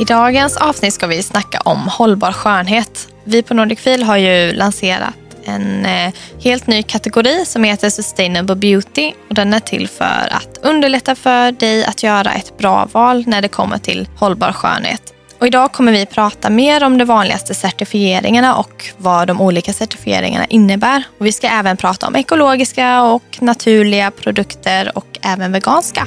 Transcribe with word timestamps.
I 0.00 0.04
dagens 0.04 0.56
avsnitt 0.56 0.94
ska 0.94 1.06
vi 1.06 1.22
snacka 1.22 1.60
om 1.64 1.88
hållbar 1.88 2.32
skönhet. 2.32 3.08
Vi 3.24 3.42
på 3.42 3.54
Nordic 3.54 3.80
Feel 3.80 4.02
har 4.02 4.16
ju 4.16 4.52
lanserat 4.52 5.14
en 5.44 5.86
eh, 5.86 6.12
helt 6.42 6.66
ny 6.66 6.82
kategori 6.82 7.44
som 7.46 7.64
heter 7.64 7.90
Sustainable 7.90 8.56
Beauty. 8.56 9.12
Och 9.28 9.34
den 9.34 9.52
är 9.52 9.60
till 9.60 9.88
för 9.88 10.28
att 10.30 10.58
underlätta 10.62 11.14
för 11.14 11.52
dig 11.52 11.84
att 11.84 12.02
göra 12.02 12.32
ett 12.32 12.58
bra 12.58 12.88
val 12.92 13.24
när 13.26 13.42
det 13.42 13.48
kommer 13.48 13.78
till 13.78 14.08
hållbar 14.18 14.52
skönhet. 14.52 15.14
Och 15.38 15.46
idag 15.46 15.72
kommer 15.72 15.92
vi 15.92 16.06
prata 16.06 16.50
mer 16.50 16.84
om 16.84 16.98
de 16.98 17.04
vanligaste 17.04 17.54
certifieringarna 17.54 18.56
och 18.56 18.84
vad 18.96 19.28
de 19.28 19.40
olika 19.40 19.72
certifieringarna 19.72 20.46
innebär. 20.46 21.02
Och 21.18 21.26
vi 21.26 21.32
ska 21.32 21.46
även 21.48 21.76
prata 21.76 22.06
om 22.06 22.16
ekologiska 22.16 23.02
och 23.02 23.38
naturliga 23.40 24.10
produkter 24.10 24.92
och 24.94 25.07
även 25.22 25.52
veganska. 25.52 26.06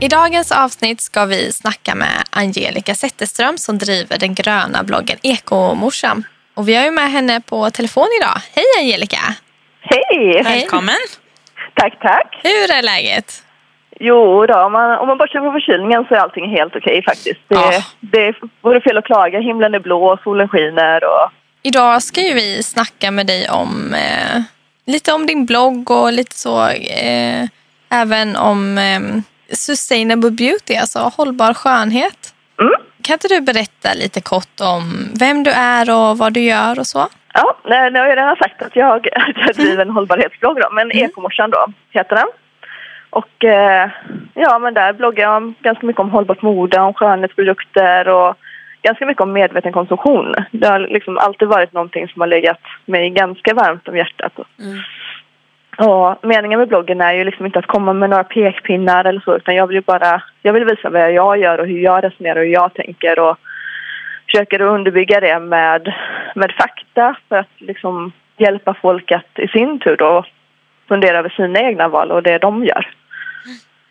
I 0.00 0.08
dagens 0.08 0.52
avsnitt 0.52 1.00
ska 1.00 1.24
vi 1.24 1.52
snacka 1.52 1.94
med 1.94 2.24
Angelica 2.30 2.94
Zetterström 2.94 3.58
som 3.58 3.78
driver 3.78 4.18
den 4.18 4.34
gröna 4.34 4.82
bloggen 4.82 5.18
Ekomorsan. 5.22 6.24
Och 6.54 6.68
vi 6.68 6.74
har 6.74 6.84
ju 6.84 6.90
med 6.90 7.10
henne 7.10 7.40
på 7.40 7.70
telefon 7.70 8.08
idag. 8.20 8.40
Hej 8.54 8.64
Angelica! 8.78 9.34
Hej! 9.80 10.42
Välkommen! 10.44 10.96
Tack, 11.74 12.00
tack. 12.00 12.40
Hur 12.42 12.70
är 12.70 12.82
läget? 12.82 13.42
Jo 14.00 14.46
då, 14.46 14.54
om 14.54 14.72
man, 14.72 14.98
om 14.98 15.08
man 15.08 15.18
bortser 15.18 15.40
från 15.40 15.52
förkylningen 15.52 16.04
så 16.08 16.14
är 16.14 16.18
allting 16.18 16.50
helt 16.50 16.76
okej 16.76 17.02
faktiskt. 17.02 17.40
Det, 17.48 17.54
ja. 17.54 17.82
det 18.00 18.34
vore 18.60 18.80
fel 18.80 18.98
att 18.98 19.04
klaga. 19.04 19.40
Himlen 19.40 19.74
är 19.74 19.78
blå, 19.78 20.18
solen 20.24 20.48
skiner 20.48 21.04
och... 21.04 21.30
Idag 21.62 22.02
ska 22.02 22.20
ju 22.20 22.34
vi 22.34 22.62
snacka 22.62 23.10
med 23.10 23.26
dig 23.26 23.48
om 23.50 23.94
eh, 23.94 24.42
lite 24.86 25.12
om 25.12 25.26
din 25.26 25.46
blogg 25.46 25.90
och 25.90 26.12
lite 26.12 26.36
så 26.36 26.68
eh, 26.68 27.44
även 27.90 28.36
om 28.36 28.78
eh, 28.78 29.00
sustainable 29.56 30.30
beauty, 30.30 30.74
alltså 30.76 30.98
hållbar 30.98 31.54
skönhet. 31.54 32.34
Mm. 32.60 32.72
Kan 33.02 33.14
inte 33.14 33.28
du 33.28 33.40
berätta 33.40 33.94
lite 33.94 34.20
kort 34.20 34.60
om 34.60 35.08
vem 35.20 35.42
du 35.42 35.50
är 35.50 35.90
och 35.90 36.18
vad 36.18 36.32
du 36.32 36.40
gör 36.40 36.78
och 36.78 36.86
så? 36.86 37.08
Ja, 37.34 37.56
nu 37.64 37.98
har 37.98 38.06
jag 38.06 38.18
redan 38.18 38.36
sagt 38.36 38.62
att 38.62 38.76
jag, 38.76 39.08
jag 39.46 39.54
driver 39.54 39.82
en 39.82 39.90
hållbarhetsblogg 39.90 40.56
då, 40.60 40.68
men 40.72 40.90
mm. 40.90 41.04
Ekomorsan 41.04 41.50
då 41.50 41.66
heter 41.90 42.16
den. 42.16 42.26
Och 43.16 43.44
eh, 43.44 43.90
ja, 44.34 44.58
men 44.58 44.74
där 44.74 44.92
bloggar 44.92 45.24
jag 45.24 45.52
ganska 45.60 45.86
mycket 45.86 46.00
om 46.00 46.10
hållbart 46.10 46.42
mode, 46.42 46.80
om 46.80 46.94
skönhetsprodukter 46.94 48.08
och 48.08 48.36
ganska 48.82 49.06
mycket 49.06 49.22
om 49.22 49.32
medveten 49.32 49.72
konsumtion. 49.72 50.34
Det 50.50 50.66
har 50.66 50.78
liksom 50.78 51.18
alltid 51.18 51.48
varit 51.48 51.72
någonting 51.72 52.08
som 52.08 52.20
har 52.20 52.28
legat 52.28 52.60
mig 52.84 53.10
ganska 53.10 53.54
varmt 53.54 53.88
om 53.88 53.96
hjärtat. 53.96 54.32
Mm. 54.58 54.78
Och 55.90 56.26
meningen 56.26 56.58
med 56.58 56.68
bloggen 56.68 57.00
är 57.00 57.12
ju 57.12 57.24
liksom 57.24 57.46
inte 57.46 57.58
att 57.58 57.66
komma 57.66 57.92
med 57.92 58.10
några 58.10 58.24
pekpinnar 58.24 59.04
eller 59.04 59.20
så 59.20 59.36
utan 59.36 59.54
jag 59.54 59.66
vill 59.66 59.76
ju 59.76 59.82
bara 59.82 60.22
jag 60.42 60.52
vill 60.52 60.64
visa 60.64 60.90
vad 60.90 61.12
jag 61.12 61.38
gör 61.38 61.58
och 61.58 61.66
hur 61.66 61.80
jag 61.80 62.04
resonerar 62.04 62.36
och 62.36 62.44
hur 62.44 62.52
jag 62.52 62.74
tänker 62.74 63.18
och 63.18 63.36
försöker 64.26 64.60
underbygga 64.60 65.20
det 65.20 65.38
med, 65.38 65.94
med 66.34 66.52
fakta 66.52 67.16
för 67.28 67.36
att 67.36 67.54
liksom 67.58 68.12
hjälpa 68.36 68.74
folk 68.74 69.12
att 69.12 69.38
i 69.38 69.48
sin 69.48 69.78
tur 69.78 69.96
då 69.96 70.24
fundera 70.88 71.18
över 71.18 71.28
sina 71.28 71.60
egna 71.60 71.88
val 71.88 72.10
och 72.10 72.22
det 72.22 72.38
de 72.38 72.64
gör. 72.64 72.95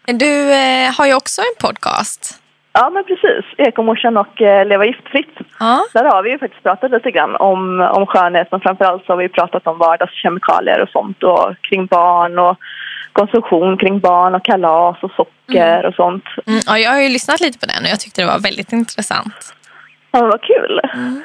Du 0.05 0.53
eh, 0.53 0.93
har 0.97 1.05
ju 1.05 1.13
också 1.13 1.41
en 1.41 1.67
podcast. 1.67 2.41
Ja, 2.73 2.89
men 2.89 3.03
precis. 3.03 3.45
Ekomorsan 3.57 4.17
och 4.17 4.41
eh, 4.41 4.65
Leva 4.65 4.85
giftfritt. 4.85 5.37
Ja. 5.59 5.85
Där 5.93 6.03
har 6.03 6.23
vi 6.23 6.29
ju 6.29 6.39
faktiskt 6.39 6.63
pratat 6.63 6.91
lite 6.91 7.11
grann 7.11 7.35
om, 7.35 7.79
om 7.79 8.05
skönhet 8.05 8.47
men 8.51 8.61
framförallt 8.61 9.05
så 9.05 9.11
har 9.11 9.17
vi 9.17 9.29
pratat 9.29 9.67
om 9.67 9.77
vardagskemikalier 9.77 10.81
och 10.81 10.89
sånt 10.89 11.23
och 11.23 11.55
kring 11.61 11.85
barn 11.85 12.39
och 12.39 12.57
konsumtion 13.13 13.77
kring 13.77 13.99
barn 13.99 14.35
och 14.35 14.45
kalas 14.45 14.97
och 15.01 15.11
socker 15.11 15.77
mm. 15.77 15.85
och 15.85 15.95
sånt. 15.95 16.23
Mm, 16.47 16.61
ja, 16.65 16.79
jag 16.79 16.91
har 16.91 17.01
ju 17.01 17.09
lyssnat 17.09 17.41
lite 17.41 17.59
på 17.59 17.65
den 17.65 17.83
och 17.83 17.89
jag 17.89 17.99
tyckte 17.99 18.21
det 18.21 18.27
var 18.27 18.39
väldigt 18.39 18.73
intressant. 18.73 19.55
Ja, 20.11 20.21
vad 20.21 20.41
kul. 20.41 20.81
Mm. 20.93 21.23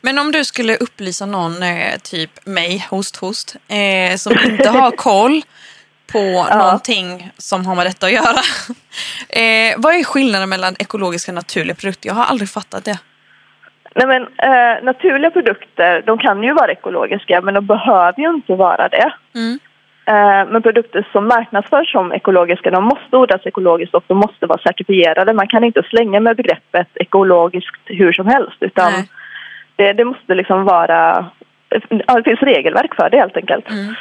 Men 0.00 0.18
om 0.18 0.32
du 0.32 0.44
skulle 0.44 0.76
upplysa 0.76 1.26
någon, 1.26 1.62
eh, 1.62 1.98
typ 2.02 2.46
mig, 2.46 2.86
host 2.90 3.16
host, 3.16 3.56
eh, 3.68 4.16
som 4.16 4.32
inte 4.44 4.68
har 4.68 4.90
koll 4.90 5.42
på 6.12 6.46
ja. 6.50 6.58
någonting 6.58 7.30
som 7.38 7.66
har 7.66 7.74
med 7.74 7.86
detta 7.86 8.06
att 8.06 8.12
göra. 8.12 8.40
Eh, 9.28 9.74
vad 9.76 9.94
är 9.94 10.04
skillnaden 10.04 10.48
mellan 10.48 10.74
ekologiska 10.78 11.30
och 11.30 11.34
naturliga 11.34 11.74
produkter? 11.74 12.08
Jag 12.08 12.14
har 12.14 12.24
aldrig 12.24 12.48
fattat 12.48 12.84
det. 12.84 12.98
Nej, 13.94 14.06
men, 14.06 14.22
eh, 14.22 14.82
naturliga 14.82 15.30
produkter 15.30 16.02
de 16.06 16.18
kan 16.18 16.42
ju 16.42 16.52
vara 16.52 16.72
ekologiska 16.72 17.40
men 17.40 17.54
de 17.54 17.66
behöver 17.66 18.20
ju 18.20 18.28
inte 18.28 18.54
vara 18.54 18.88
det. 18.88 19.12
Mm. 19.34 19.58
Eh, 20.06 20.52
men 20.52 20.62
produkter 20.62 21.08
som 21.12 21.28
marknadsförs 21.28 21.92
som 21.92 22.12
ekologiska 22.12 22.70
de 22.70 22.84
måste 22.84 23.16
odlas 23.16 23.46
ekologiskt 23.46 23.94
och 23.94 24.04
de 24.06 24.18
måste 24.18 24.46
vara 24.46 24.62
certifierade. 24.62 25.32
Man 25.32 25.48
kan 25.48 25.64
inte 25.64 25.82
slänga 25.82 26.20
med 26.20 26.36
begreppet 26.36 26.88
ekologiskt 26.94 27.80
hur 27.84 28.12
som 28.12 28.26
helst 28.26 28.56
utan 28.60 28.92
det, 29.76 29.92
det, 29.92 30.04
måste 30.04 30.34
liksom 30.34 30.64
vara... 30.64 31.26
Ja, 31.88 32.14
det 32.14 32.24
finns 32.24 32.42
regelverk 32.42 32.94
för 32.94 33.10
det 33.10 33.18
helt 33.18 33.36
enkelt. 33.36 33.70
Mm. 33.70 33.94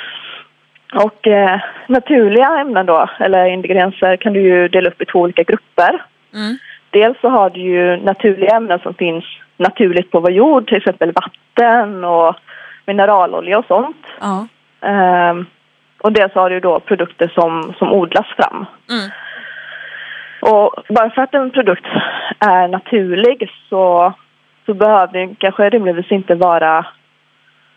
Och 0.95 1.27
eh, 1.27 1.59
naturliga 1.87 2.59
ämnen 2.59 2.85
då, 2.85 3.09
eller 3.19 3.45
ingredienser, 3.45 4.15
kan 4.17 4.33
du 4.33 4.41
ju 4.41 4.67
dela 4.67 4.89
upp 4.89 5.01
i 5.01 5.05
två 5.05 5.19
olika 5.19 5.43
grupper. 5.43 6.05
Mm. 6.33 6.57
Dels 6.89 7.21
så 7.21 7.29
har 7.29 7.49
du 7.49 7.59
ju 7.59 7.97
naturliga 7.97 8.55
ämnen 8.55 8.79
som 8.79 8.93
finns 8.93 9.25
naturligt 9.57 10.11
på 10.11 10.19
vår 10.19 10.31
jord, 10.31 10.67
till 10.67 10.77
exempel 10.77 11.11
vatten 11.11 12.03
och 12.03 12.35
mineralolja 12.85 13.59
och 13.59 13.65
sånt. 13.65 14.05
Ja. 14.19 14.47
Um, 15.29 15.45
och 16.01 16.11
dels 16.11 16.33
har 16.33 16.49
du 16.49 16.59
då 16.59 16.79
produkter 16.79 17.31
som, 17.35 17.73
som 17.77 17.91
odlas 17.91 18.27
fram. 18.27 18.65
Mm. 18.89 19.09
Och 20.41 20.83
bara 20.89 21.09
för 21.09 21.21
att 21.21 21.33
en 21.33 21.51
produkt 21.51 21.85
är 22.39 22.67
naturlig 22.67 23.51
så, 23.69 24.13
så 24.65 24.73
behöver 24.73 25.13
den 25.13 25.35
kanske 25.35 25.69
rimligtvis 25.69 26.11
inte 26.11 26.35
vara 26.35 26.85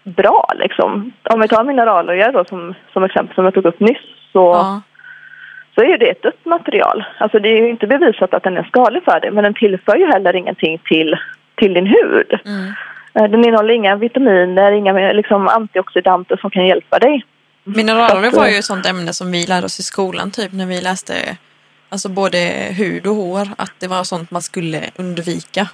bra 0.05 0.51
liksom. 0.55 1.13
Om 1.31 1.41
vi 1.41 1.49
tar 1.49 1.65
mineralolja 1.65 2.33
då 2.33 2.45
som, 2.45 2.75
som 2.93 3.05
exempel 3.05 3.35
som 3.35 3.45
jag 3.45 3.55
tog 3.55 3.67
upp 3.67 3.81
nyss 3.81 4.05
så, 4.33 4.39
ja. 4.39 4.83
så 5.75 5.81
är 5.81 5.99
det 5.99 6.11
ett 6.11 6.23
dött 6.23 6.45
material. 6.45 7.05
Alltså 7.19 7.39
det 7.39 7.49
är 7.49 7.69
inte 7.69 7.87
bevisat 7.87 8.35
att 8.35 8.43
den 8.43 8.57
är 8.57 8.63
skadlig 8.63 9.05
för 9.05 9.21
dig 9.21 9.31
men 9.31 9.45
den 9.45 9.55
tillför 9.55 9.97
ju 9.97 10.07
heller 10.07 10.37
ingenting 10.37 10.79
till, 10.85 11.17
till 11.55 11.75
din 11.75 11.87
hud. 11.87 12.41
Mm. 12.45 12.73
Eh, 13.15 13.31
den 13.31 13.45
innehåller 13.45 13.75
inga 13.75 13.97
vitaminer, 13.97 14.73
inga 14.73 15.13
liksom, 15.13 15.49
antioxidanter 15.49 16.37
som 16.37 16.51
kan 16.51 16.67
hjälpa 16.67 16.99
dig. 16.99 17.25
Mineralolja 17.65 18.31
var 18.31 18.49
ju 18.49 18.57
ett 18.57 18.65
sånt 18.65 18.87
ämne 18.87 19.13
som 19.13 19.33
vi 19.33 19.47
lärde 19.47 19.67
oss 19.67 19.81
i 19.81 19.83
skolan 19.83 20.31
typ 20.31 20.53
när 20.53 20.67
vi 20.67 20.81
läste 20.81 21.15
alltså 21.89 22.09
både 22.09 22.39
hud 22.71 23.07
och 23.07 23.15
hår, 23.15 23.49
att 23.59 23.73
det 23.79 23.89
var 23.89 24.05
sånt 24.05 24.31
man 24.31 24.43
skulle 24.43 24.91
undvika. 24.97 25.69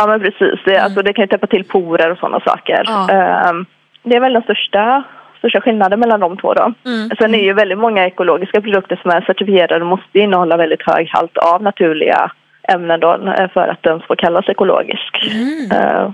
Ja 0.00 0.06
men 0.06 0.20
precis, 0.20 0.60
det, 0.64 0.74
mm. 0.74 0.84
alltså, 0.84 1.02
det 1.02 1.12
kan 1.12 1.22
ju 1.22 1.28
täppa 1.28 1.46
till 1.46 1.64
porer 1.64 2.10
och 2.10 2.18
sådana 2.18 2.40
saker. 2.40 2.82
Ja. 2.86 3.50
Um, 3.50 3.66
det 4.02 4.16
är 4.16 4.20
väl 4.20 4.32
den 4.32 4.42
största, 4.42 5.02
största 5.38 5.60
skillnaden 5.60 6.00
mellan 6.00 6.20
de 6.20 6.36
två 6.36 6.54
då. 6.54 6.72
Mm. 6.86 7.10
Sen 7.18 7.34
är 7.34 7.42
ju 7.42 7.52
väldigt 7.52 7.78
många 7.78 8.06
ekologiska 8.06 8.60
produkter 8.60 8.98
som 9.02 9.10
är 9.10 9.20
certifierade 9.20 9.80
och 9.80 9.86
måste 9.86 10.18
innehålla 10.18 10.56
väldigt 10.56 10.82
hög 10.86 11.08
halt 11.12 11.36
av 11.36 11.62
naturliga 11.62 12.30
ämnen 12.62 13.00
då 13.00 13.12
eh, 13.12 13.50
för 13.50 13.68
att 13.68 13.82
den 13.82 14.00
ska 14.00 14.16
kallas 14.16 14.48
ekologisk. 14.48 15.30
Mm. 15.30 15.70
Uh, 15.72 16.10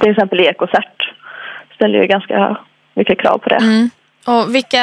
till 0.00 0.10
exempel 0.10 0.40
Ecocert 0.40 1.12
ställer 1.74 1.98
ju 1.98 2.06
ganska 2.06 2.56
mycket 2.94 3.20
krav 3.20 3.38
på 3.38 3.48
det. 3.48 3.56
Mm. 3.56 3.90
Och 4.26 4.54
vilka 4.54 4.82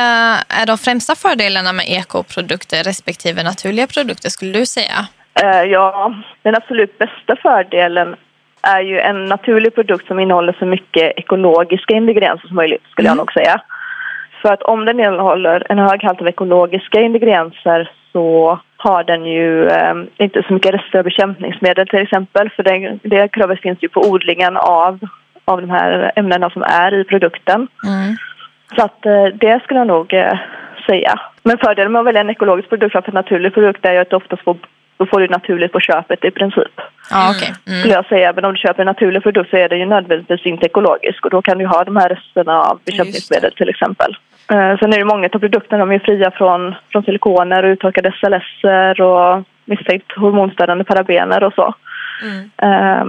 är 0.49 0.65
de 0.65 0.77
främsta 0.77 1.15
fördelarna 1.15 1.73
med 1.73 1.85
ekoprodukter 1.89 2.83
respektive 2.83 3.43
naturliga 3.43 3.87
produkter 3.87 4.29
skulle 4.29 4.59
du 4.59 4.65
säga? 4.65 5.07
Uh, 5.43 5.63
ja, 5.63 6.13
den 6.41 6.55
absolut 6.55 6.97
bästa 6.97 7.35
fördelen 7.35 8.15
är 8.61 8.81
ju 8.81 8.99
en 8.99 9.25
naturlig 9.25 9.75
produkt 9.75 10.07
som 10.07 10.19
innehåller 10.19 10.55
så 10.59 10.65
mycket 10.65 11.13
ekologiska 11.17 11.93
ingredienser 11.93 12.47
som 12.47 12.55
möjligt 12.55 12.83
skulle 12.91 13.09
mm. 13.09 13.17
jag 13.17 13.21
nog 13.21 13.33
säga. 13.33 13.61
För 14.41 14.53
att 14.53 14.61
om 14.61 14.85
den 14.85 14.99
innehåller 14.99 15.63
en 15.69 15.79
hög 15.79 16.03
halt 16.03 16.21
av 16.21 16.27
ekologiska 16.27 17.01
ingredienser 17.01 17.91
så 18.11 18.59
har 18.77 19.03
den 19.03 19.25
ju 19.25 19.67
eh, 19.67 19.95
inte 20.17 20.43
så 20.47 20.53
mycket 20.53 20.73
rester 20.73 20.99
av 20.99 21.03
bekämpningsmedel 21.03 21.87
till 21.87 21.99
exempel 21.99 22.49
för 22.49 22.63
det, 22.63 22.99
det 23.03 23.27
kravet 23.27 23.61
finns 23.61 23.83
ju 23.83 23.89
på 23.89 24.01
odlingen 24.01 24.57
av, 24.57 24.99
av 25.45 25.61
de 25.61 25.69
här 25.69 26.11
ämnena 26.15 26.49
som 26.49 26.63
är 26.63 26.93
i 26.93 27.03
produkten. 27.03 27.67
Mm. 27.85 28.15
Så 28.75 28.85
att 28.85 29.05
eh, 29.05 29.25
det 29.25 29.63
skulle 29.63 29.79
jag 29.79 29.87
nog 29.87 30.13
eh, 30.13 30.37
säga. 30.87 31.19
Men 31.43 31.57
fördelen 31.57 31.91
med 31.91 31.99
att 31.99 32.05
välja 32.05 32.21
en 32.21 32.29
ekologisk 32.29 32.69
produkt 32.69 32.91
framför 32.91 33.11
en 33.11 33.15
naturlig 33.15 33.53
produkt 33.53 33.85
är 33.85 33.93
ju 33.93 33.99
att 33.99 34.09
du 34.09 34.15
oftast 34.15 34.43
får 34.43 34.57
då 34.99 35.05
får 35.05 35.19
du 35.19 35.27
naturligt 35.27 35.71
på 35.71 35.79
köpet 35.79 36.25
i 36.25 36.31
princip. 36.31 36.75
Ja, 37.09 37.29
okay. 37.29 37.51
Mm. 37.67 37.79
Skulle 37.79 37.93
jag 37.93 38.05
säga. 38.05 38.33
Men 38.33 38.45
om 38.45 38.53
du 38.53 38.57
köper 38.57 38.81
en 38.81 38.85
naturlig 38.85 39.23
produkt 39.23 39.49
så 39.49 39.57
är 39.57 39.69
det 39.69 39.77
ju 39.77 39.85
nödvändigtvis 39.85 40.45
inte 40.45 40.65
ekologisk 40.65 41.25
och 41.25 41.31
då 41.31 41.41
kan 41.41 41.57
du 41.57 41.65
ha 41.65 41.83
de 41.83 41.95
här 41.95 42.09
resterna 42.09 42.61
av 42.61 42.79
bekämpningsmedel 42.85 43.53
till 43.55 43.69
exempel. 43.69 44.17
Eh, 44.51 44.77
sen 44.79 44.93
är 44.93 44.97
det 44.97 45.05
många 45.05 45.29
av 45.33 45.39
produkterna 45.39 45.85
de 45.85 45.91
är 45.91 45.99
fria 45.99 46.31
från, 46.31 46.75
från 46.91 47.03
silikoner 47.03 47.63
och 47.63 47.69
uttorkade 47.69 48.11
SLS 48.11 48.51
och 48.99 49.43
misstänkt 49.65 50.11
hormonstörande 50.11 50.83
parabener 50.83 51.43
och 51.43 51.53
så. 51.53 51.73
Mm. 52.23 52.49
Eh, 52.57 53.05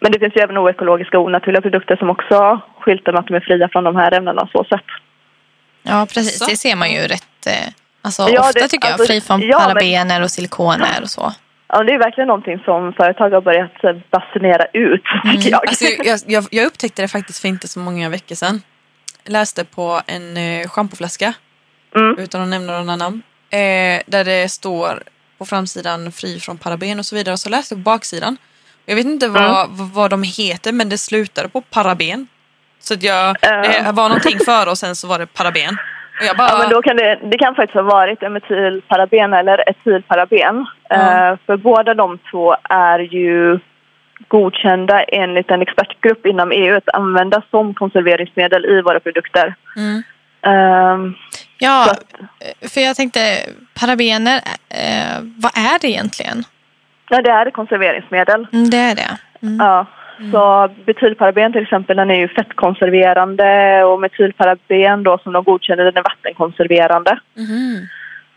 men 0.00 0.12
det 0.12 0.18
finns 0.18 0.36
ju 0.36 0.40
även 0.40 0.58
oekologiska 0.58 1.18
och 1.18 1.24
onaturliga 1.24 1.62
produkter 1.62 1.96
som 1.96 2.10
också 2.10 2.60
skyltar 2.80 3.12
med 3.12 3.18
att 3.18 3.26
de 3.26 3.34
är 3.34 3.40
fria 3.40 3.68
från 3.72 3.84
de 3.84 3.96
här 3.96 4.14
ämnena 4.14 4.48
så 4.52 4.64
sätt. 4.64 4.88
Ja, 5.82 6.06
precis. 6.14 6.38
Så. 6.38 6.50
Det 6.50 6.56
ser 6.56 6.76
man 6.76 6.92
ju 6.92 7.00
rätt 7.00 7.46
eh, 7.46 7.72
alltså, 8.06 8.28
Ja, 8.28 8.40
ofta 8.40 8.60
det- 8.60 8.68
tycker 8.68 8.88
jag. 8.88 8.92
alltså, 8.92 9.06
Fri 9.06 9.20
från 9.20 9.40
ja, 9.42 9.58
parabener 9.58 10.22
och 10.22 10.30
silikoner 10.30 11.02
och 11.02 11.10
så. 11.10 11.32
Ja, 11.68 11.82
det 11.84 11.92
är 11.92 11.98
verkligen 11.98 12.28
någonting 12.28 12.58
som 12.64 12.92
företag 12.92 13.30
har 13.30 13.40
börjat 13.40 13.84
eh, 13.84 13.92
basunera 14.10 14.64
ut, 14.72 15.02
tycker 15.32 15.50
jag. 15.50 15.68
Alltså, 15.68 15.84
jag, 15.84 16.18
jag, 16.26 16.44
jag 16.50 16.66
upptäckte 16.66 17.02
det 17.02 17.08
faktiskt 17.08 17.38
för 17.40 17.48
inte 17.48 17.68
så 17.68 17.78
många 17.78 18.08
veckor 18.08 18.34
sedan. 18.34 18.62
Läste 19.24 19.64
på 19.64 20.00
en 20.06 20.36
eh, 20.36 20.68
schampoflaska, 20.68 21.34
Mm. 21.96 22.18
utan 22.18 22.42
att 22.42 22.48
nämna 22.48 22.80
några 22.80 22.96
namn, 22.96 23.22
eh, 23.50 24.02
där 24.06 24.24
det 24.24 24.48
står 24.48 25.02
på 25.38 25.44
framsidan 25.46 26.12
fri 26.12 26.40
från 26.40 26.58
paraben 26.58 26.98
och 26.98 27.06
så 27.06 27.16
vidare. 27.16 27.32
Och 27.32 27.40
så 27.40 27.48
läste 27.48 27.74
jag 27.74 27.84
på 27.84 27.90
baksidan. 27.90 28.36
Jag 28.86 28.96
vet 28.96 29.06
inte 29.06 29.28
vad, 29.28 29.64
Mm. 29.70 29.92
vad, 29.92 30.10
de 30.10 30.22
heter, 30.22 30.72
men 30.72 30.88
det 30.88 30.98
slutade 30.98 31.48
på 31.48 31.60
paraben. 31.60 32.26
Så 32.80 32.94
att 32.94 33.02
jag, 33.02 33.36
Ja. 33.40 33.50
det 33.62 33.92
var 33.92 34.08
någonting 34.08 34.38
före 34.44 34.70
och 34.70 34.78
sen 34.78 34.96
så 34.96 35.06
var 35.08 35.18
det 35.18 35.26
paraben. 35.26 35.76
Bara, 36.38 36.48
Ja, 36.48 36.58
men 36.58 36.70
då 36.70 36.82
kan 36.82 36.96
det, 36.96 37.18
det 37.22 37.38
kan 37.38 37.54
faktiskt 37.54 37.74
ha 37.74 37.82
varit 37.82 38.22
emetylparaben 38.22 39.32
eller 39.32 39.70
etylparaben. 39.70 40.66
Ja. 40.88 40.96
Eh, 41.30 41.38
för 41.46 41.56
båda 41.56 41.94
de 41.94 42.18
två 42.30 42.56
är 42.70 42.98
ju 42.98 43.58
godkända 44.28 45.02
enligt 45.02 45.50
en 45.50 45.62
expertgrupp 45.62 46.26
inom 46.26 46.52
EU 46.52 46.76
att 46.76 46.94
använda 46.94 47.42
som 47.50 47.74
konserveringsmedel 47.74 48.64
i 48.64 48.82
våra 48.82 49.00
produkter. 49.00 49.54
mm, 49.76 50.02
Ehm, 50.42 51.14
Ja, 51.58 51.84
så 51.84 51.90
att, 51.90 52.70
för 52.72 52.80
jag 52.80 52.96
tänkte 52.96 53.20
parabener, 53.80 54.36
eh, 54.68 55.16
vad 55.36 55.52
är 55.58 55.78
det 55.80 55.88
egentligen? 55.88 56.44
ja, 57.10 57.22
det 57.22 57.30
är 57.30 57.46
ett 57.46 57.54
konserveringsmedel. 57.54 58.46
Mm, 58.52 58.70
det 58.70 58.76
är 58.76 58.94
det. 58.94 59.18
Mm. 60.18 60.32
Så 60.32 60.70
betylparaben 60.86 61.52
till 61.52 61.62
exempel, 61.62 61.96
den 61.96 62.10
är 62.10 62.18
ju 62.18 62.28
fettkonserverande 62.28 63.84
och 63.84 64.00
metylparaben 64.00 65.02
då 65.02 65.18
som 65.18 65.32
de 65.32 65.44
godkänner, 65.44 65.84
den 65.84 65.96
är 65.96 66.02
vattenkonserverande. 66.02 67.18
mhm. 67.34 67.86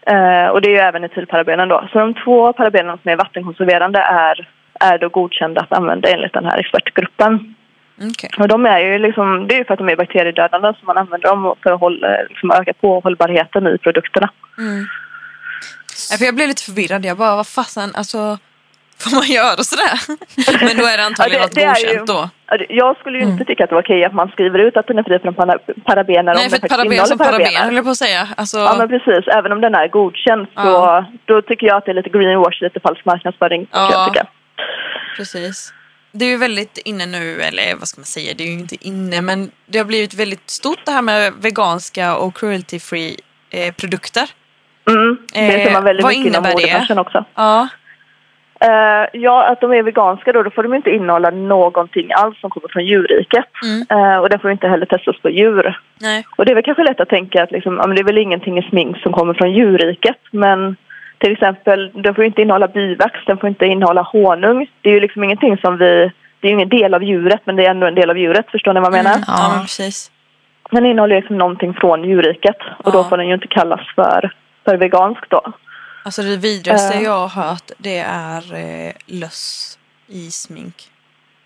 Eh, 0.01 0.47
och 0.47 0.61
det 0.61 0.69
är 0.69 0.71
ju 0.71 0.77
även 0.77 1.03
etylparabenen 1.03 1.69
då. 1.69 1.87
Så 1.91 1.99
de 1.99 2.13
två 2.13 2.53
parabenerna 2.53 2.97
som 3.01 3.11
är 3.11 3.15
vattenkonserverande 3.15 3.99
är, 3.99 4.49
är 4.79 4.97
då 4.97 5.09
godkända 5.09 5.61
att 5.61 5.73
använda 5.73 6.09
enligt 6.09 6.33
den 6.33 6.45
här 6.45 6.57
expertgruppen. 6.57 7.55
Okej. 8.01 8.29
Och 8.37 8.47
de 8.47 8.65
är 8.65 8.79
ju 8.79 8.99
liksom, 8.99 9.47
det 9.47 9.55
är 9.55 9.57
ju 9.57 9.65
för 9.65 9.73
att 9.73 9.77
de 9.77 9.89
är 9.89 9.95
bakteriedödande 9.95 10.67
som 10.67 10.85
man 10.85 10.97
använder 10.97 11.29
dem 11.29 11.55
för 11.63 11.71
att 11.71 11.79
hålla, 11.79 12.07
liksom 12.29 12.51
öka 12.51 12.73
på 12.73 12.99
hållbarheten 12.99 13.67
i 13.67 13.77
produkterna. 13.77 14.29
Mm. 14.57 14.85
Jag 16.19 16.35
blev 16.35 16.47
lite 16.47 16.63
förvirrad. 16.63 17.05
Jag 17.05 17.17
bara, 17.17 17.35
vad 17.35 17.47
fasen, 17.47 17.89
alltså 17.95 18.37
får 19.01 19.15
man 19.15 19.27
göra 19.27 19.57
sådär? 19.71 19.95
Men 20.65 20.77
då 20.77 20.85
är 20.85 20.97
det 20.97 21.03
antagligen 21.05 21.41
Ja, 21.41 21.45
något 21.47 21.55
det- 21.55 21.63
är 21.63 21.75
godkänt 21.85 22.07
då. 22.07 22.29
Jag 22.69 22.97
skulle 22.97 23.17
ju 23.19 23.23
inte 23.23 23.45
tycka 23.45 23.63
att 23.63 23.69
det 23.69 23.75
var 23.75 23.81
okej 23.83 24.05
att 24.05 24.13
man 24.13 24.27
skriver 24.29 24.59
ut 24.59 24.77
att 24.77 24.87
den 24.87 24.97
är 24.99 25.03
fri 25.03 25.19
från 25.19 25.33
para- 25.33 25.59
parabener 25.85 26.31
om 26.31 26.35
Nej, 26.35 26.35
den 26.35 26.49
för 26.49 26.49
faktiskt 26.57 26.75
paraben 26.77 27.05
som 27.07 27.17
paraben 27.17 27.55
höll 27.55 27.75
jag 27.75 27.83
på 27.85 27.91
att 27.91 27.97
säga. 27.97 28.27
Alltså, 28.37 28.57
Ja 28.57 28.75
men 28.77 28.87
precis, 28.89 29.27
även 29.27 29.51
om 29.51 29.61
den 29.61 29.75
är 29.75 29.87
godkänd 29.87 30.47
så 30.55 30.61
Ja. 30.61 31.05
då 31.25 31.41
tycker 31.41 31.67
jag 31.67 31.77
att 31.77 31.85
det 31.85 31.91
är 31.91 31.95
lite 31.95 32.09
greenwash, 32.09 32.61
lite 32.61 32.79
falsk 32.79 33.05
marknadsföring. 33.05 33.67
Ja. 33.71 34.13
Precis. 35.17 35.73
Det 36.11 36.25
är 36.25 36.29
ju 36.29 36.37
väldigt 36.37 36.77
inne 36.77 37.05
nu, 37.05 37.41
eller 37.41 37.75
vad 37.75 37.87
ska 37.87 37.99
man 37.99 38.05
säga, 38.05 38.33
det 38.37 38.43
är 38.43 38.47
ju 38.47 38.53
inte 38.59 38.87
inne, 38.87 39.21
men 39.21 39.51
det 39.65 39.77
har 39.77 39.85
blivit 39.85 40.13
väldigt 40.13 40.49
stort 40.49 40.85
det 40.85 40.91
här 40.91 41.01
med 41.01 41.33
veganska 41.41 42.15
och 42.17 42.37
cruelty 42.37 42.79
free 42.79 43.15
eh, 43.49 43.73
produkter. 43.73 44.23
Mm, 44.89 45.17
det 45.33 45.39
Eh, 45.39 45.65
ser 45.65 45.73
man 45.73 45.83
väldigt 45.83 46.03
vad 46.03 46.17
mycket 46.17 46.25
inom 46.35 46.43
modebranschen 46.43 46.99
också. 46.99 47.25
Ja, 47.35 47.67
Eh, 48.61 49.05
ja, 49.13 49.47
att 49.47 49.61
de 49.61 49.73
är 49.73 49.83
veganska 49.83 50.31
då, 50.33 50.43
då 50.43 50.49
får 50.49 50.63
de 50.63 50.73
inte 50.73 50.89
innehålla 50.91 51.29
någonting 51.29 52.11
alls 52.13 52.39
som 52.39 52.49
kommer 52.49 52.67
från 52.67 52.85
djurriket. 52.85 53.45
Mm. 53.63 53.85
Eh, 54.13 54.17
och 54.17 54.29
det 54.29 54.39
får 54.39 54.51
inte 54.51 54.67
heller 54.67 54.85
testas 54.85 55.21
på 55.21 55.29
djur. 55.29 55.79
nej. 56.01 56.25
Och 56.35 56.45
det 56.45 56.51
är 56.51 56.55
väl 56.55 56.63
kanske 56.63 56.83
lätt 56.83 56.99
att 57.01 57.09
tänka 57.09 57.43
att 57.43 57.51
liksom, 57.51 57.77
ja, 57.77 57.87
men 57.87 57.95
det 57.95 58.01
är 58.01 58.05
väl 58.05 58.17
ingenting 58.17 58.57
i 58.57 58.61
smink 58.69 58.97
som 58.97 59.13
kommer 59.13 59.33
från 59.33 59.51
djurriket. 59.51 60.17
Men 60.31 60.75
till 61.17 61.31
exempel, 61.31 61.91
den 61.93 62.15
får 62.15 62.23
inte 62.23 62.41
innehålla 62.41 62.67
bivax, 62.67 63.19
den 63.25 63.37
får 63.37 63.49
inte 63.49 63.65
innehålla 63.65 64.01
honung. 64.01 64.67
Det 64.81 64.89
är 64.89 64.93
ju 64.93 64.99
liksom 64.99 65.23
ingenting 65.23 65.57
som 65.57 65.77
vi... 65.77 66.11
Det 66.41 66.47
är 66.47 66.49
ju 66.49 66.55
ingen 66.55 66.69
del 66.69 66.93
av 66.93 67.03
djuret, 67.03 67.41
men 67.45 67.55
det 67.55 67.65
är 67.65 67.69
ändå 67.69 67.87
en 67.87 67.95
del 67.95 68.09
av 68.09 68.17
djuret. 68.17 68.45
Förstår 68.51 68.73
ni 68.73 68.79
vad 68.79 68.87
jag 68.87 69.03
menar? 69.03 69.11
Mm, 69.15 69.23
ja, 69.27 69.57
precis. 69.61 70.11
Den 70.71 70.85
innehåller 70.85 71.15
liksom 71.15 71.37
någonting 71.37 71.73
från 71.73 72.03
djurriket. 72.03 72.57
Och 72.77 72.91
då 72.91 72.97
Ja. 72.99 73.03
får 73.09 73.17
den 73.17 73.27
ju 73.27 73.33
inte 73.33 73.47
kallas 73.47 73.81
för, 73.95 74.31
för 74.65 74.77
vegansk 74.77 75.29
då. 75.29 75.41
Alltså 76.03 76.21
det 76.21 76.37
vidrigaste 76.37 76.93
Eh. 76.97 77.03
jag 77.03 77.27
har 77.27 77.43
hört 77.43 77.71
det 77.77 77.97
är 78.07 78.53
eh, 78.55 78.93
löss 79.05 79.77
i 80.07 80.31
smink. 80.31 80.75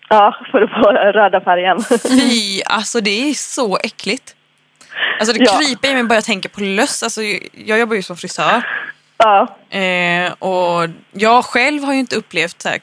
Ja, 0.08 0.34
för 0.50 0.62
att 0.62 0.70
få 0.70 0.92
röda 0.92 1.40
färgen. 1.40 1.84
Fy, 2.08 2.62
alltså 2.66 3.00
det 3.00 3.30
är 3.30 3.34
så 3.34 3.76
äckligt. 3.76 4.34
Alltså 5.20 5.34
det 5.38 5.44
Ja. 5.44 5.58
kryper 5.58 5.88
i 5.88 5.94
mig 5.94 6.04
bara 6.04 6.14
jag 6.14 6.24
tänker 6.24 6.48
på 6.48 6.60
löss. 6.60 7.02
Alltså, 7.02 7.22
jag 7.52 7.78
jobbar 7.78 7.96
ju 7.96 8.02
som 8.02 8.16
frisör. 8.16 8.62
ja, 9.16 9.56
Eh, 9.78 10.32
och 10.32 10.88
jag 11.12 11.44
själv 11.44 11.84
har 11.84 11.92
ju 11.92 11.98
inte 11.98 12.16
upplevt 12.16 12.62
så 12.62 12.68
här, 12.68 12.80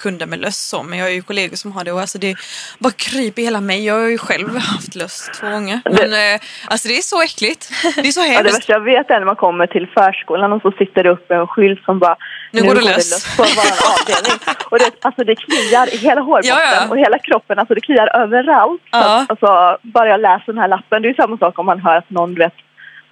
kunder 0.00 0.26
med 0.26 0.38
löss 0.40 0.68
så, 0.68 0.82
men 0.82 0.98
jag 0.98 1.06
har 1.06 1.10
ju 1.10 1.22
kollegor 1.22 1.56
som 1.56 1.72
har 1.72 1.84
det 1.84 1.92
och 1.92 2.00
alltså 2.00 2.18
det 2.18 2.34
bara 2.78 2.92
kryper 2.92 3.42
hela 3.42 3.60
mig. 3.60 3.86
Jag 3.86 3.94
har 3.94 4.08
ju 4.08 4.18
själv 4.18 4.56
haft 4.56 4.94
löss 4.94 5.30
två 5.40 5.46
gånger. 5.50 5.80
Men 5.84 6.12
eh, 6.12 6.40
alltså 6.68 6.88
det 6.88 6.96
är 6.96 7.02
så 7.02 7.22
äckligt. 7.22 7.62
Det 7.96 8.08
är 8.08 8.12
så 8.12 8.20
Ja, 8.24 8.26
det 8.26 8.32
hemskt. 8.34 8.54
värsta 8.56 8.72
jag 8.72 8.80
vet 8.84 9.10
är 9.10 9.18
när 9.18 9.26
man 9.26 9.36
kommer 9.36 9.66
till 9.66 9.86
förskolan 9.94 10.52
och 10.52 10.62
så 10.62 10.72
sitter 10.78 11.02
det 11.04 11.10
upp 11.10 11.30
en 11.30 11.46
skylt 11.46 11.84
som 11.84 11.98
bara 11.98 12.16
Nu 12.52 12.62
går 12.62 12.74
det 12.74 12.80
lös." 12.80 13.36
på 13.36 13.42
vår 13.42 13.68
avdelning. 13.92 14.38
Och 14.70 14.78
det, 14.78 14.90
alltså 15.02 15.24
det 15.24 15.34
kliar 15.36 15.94
i 15.94 15.96
hela 15.96 16.20
hårbotten 16.20 16.48
Ja, 16.50 16.60
ja. 16.74 16.88
och 16.90 16.98
hela 16.98 17.18
kroppen. 17.18 17.58
Alltså 17.58 17.74
det 17.74 17.80
kliar 17.80 18.08
överallt. 18.22 18.82
Ja. 18.92 18.98
att, 19.20 19.30
alltså, 19.30 19.78
bara 19.82 20.08
jag 20.08 20.20
läser 20.20 20.46
den 20.52 20.58
här 20.58 20.68
lappen, 20.68 21.02
det 21.02 21.06
är 21.08 21.10
ju 21.10 21.14
samma 21.14 21.38
sak 21.38 21.58
om 21.58 21.66
man 21.66 21.80
hör 21.80 21.96
att 21.96 22.10
någon 22.10 22.34
vet 22.34 22.52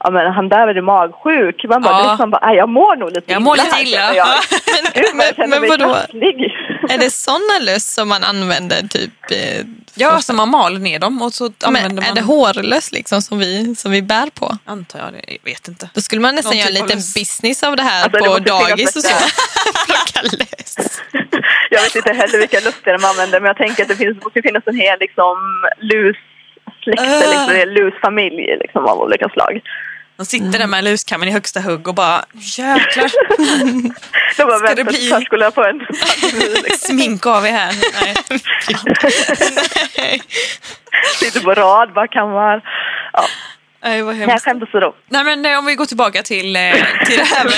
Ja 0.05 0.11
men 0.11 0.33
han 0.33 0.49
där 0.49 0.69
är 0.69 0.75
det 0.75 0.83
magsjuk. 0.83 1.65
Man 1.69 1.83
bara, 1.83 1.95
Ja. 1.95 2.03
det 2.03 2.09
liksom 2.11 2.31
bara, 2.31 2.39
"Aj, 2.43 2.57
jag 2.57 2.69
mår 2.69 2.97
nog 2.97 3.13
lite 3.13 3.33
Jag 3.33 3.43
mår 3.43 3.57
lite 3.57 3.81
illa. 3.83 4.15
Jag. 4.15 4.27
Gud, 4.95 5.05
jag 5.15 5.37
känner 5.37 5.49
men 5.49 5.61
mig 5.61 5.71
vadå? 5.71 5.97
Är 6.95 6.99
det 6.99 7.11
sådana 7.11 7.59
löss 7.61 7.95
som 7.95 8.09
man 8.09 8.25
använder 8.25 8.83
typ? 8.89 9.11
Eh, 9.31 9.65
Ja, 10.01 10.11
alltså 10.11 10.33
man 10.33 10.49
maler 10.49 10.79
ner 10.81 10.99
dem 10.99 11.23
och 11.23 11.35
så 11.35 11.53
använder 11.65 12.03
man... 12.03 12.11
är 12.11 12.15
det 12.15 12.21
hårlöss 12.21 12.93
liksom 12.93 13.23
som 13.23 13.39
vi, 13.39 13.75
som 13.77 13.91
vi 13.91 14.03
bär 14.03 14.31
på? 14.35 14.59
Antar 14.65 14.99
jag, 14.99 15.13
det. 15.13 15.23
jag 15.27 15.53
vet 15.53 15.69
inte. 15.69 15.91
Då 15.95 16.01
skulle 16.01 16.21
man 16.23 16.35
nästan 16.35 16.51
Någon 16.51 16.59
göra 16.59 16.69
en 16.69 16.75
typ 16.75 16.83
liten 16.83 16.97
löss. 16.99 17.15
business 17.15 17.63
av 17.63 17.77
det 17.77 17.83
här 17.83 18.05
Alltså, 18.05 18.19
det 18.19 18.25
på 18.29 18.35
finnas 18.35 18.69
dagis 18.69 18.97
och 18.97 19.03
så. 19.03 19.15
Plocka 19.87 20.37
löss. 20.37 20.77
Jag 21.71 21.83
vet 21.83 21.95
inte 21.97 22.13
heller 22.13 22.39
vilka 22.39 22.61
luster 22.61 22.99
de 22.99 23.05
använder 23.05 23.41
men 23.41 23.47
jag 23.49 23.57
tänker 23.57 23.83
att 23.83 23.89
det 23.89 23.97
finns, 23.97 24.25
måste 24.25 24.43
finnas 24.43 24.63
en 24.67 24.77
hel 24.77 24.99
liksom 25.01 25.37
lussläkt, 25.81 27.01
Ah. 27.01 27.31
liksom, 27.31 27.55
en 27.63 27.75
lusfamilj 27.75 28.57
liksom, 28.61 28.85
av 28.87 29.01
olika 29.01 29.29
slag. 29.29 29.61
De 30.19 30.25
sitter 30.27 30.59
där 30.59 30.67
med 30.67 30.85
luskammen 30.85 31.29
i 31.29 31.33
högsta 31.33 31.61
hugg 31.61 31.89
och 31.89 31.95
bara 31.95 32.25
jäklar, 32.35 33.11
De 34.37 34.45
bara 34.45 34.59
Ska 34.59 34.75
det 34.75 34.85
bli- 34.85 35.09
förskolan 35.11 35.53
på 35.53 35.65
en 35.65 35.81
smink 36.79 37.27
av 37.27 37.47
er 37.47 37.51
här. 37.53 37.75
Nej. 38.03 38.17
Sitter 41.21 41.41
på 41.41 41.55
rad, 41.55 41.93
bara 41.93 42.09
kammar. 42.09 42.63
Ja, 43.13 43.25
Nej, 43.83 44.03
vad 44.03 44.17
nej, 44.17 44.27
hemskt. 44.29 44.45
skämt 44.45 44.63
åsido. 44.63 44.95
Nej 45.09 45.25
men 45.25 45.59
om 45.59 45.67
vi 45.67 45.75
går 45.75 45.87
tillbaka 45.87 46.23
till, 46.23 46.57
eh, 46.57 46.73
till 47.07 47.17
det 47.19 47.25
här 47.25 47.45
med... 47.45 47.53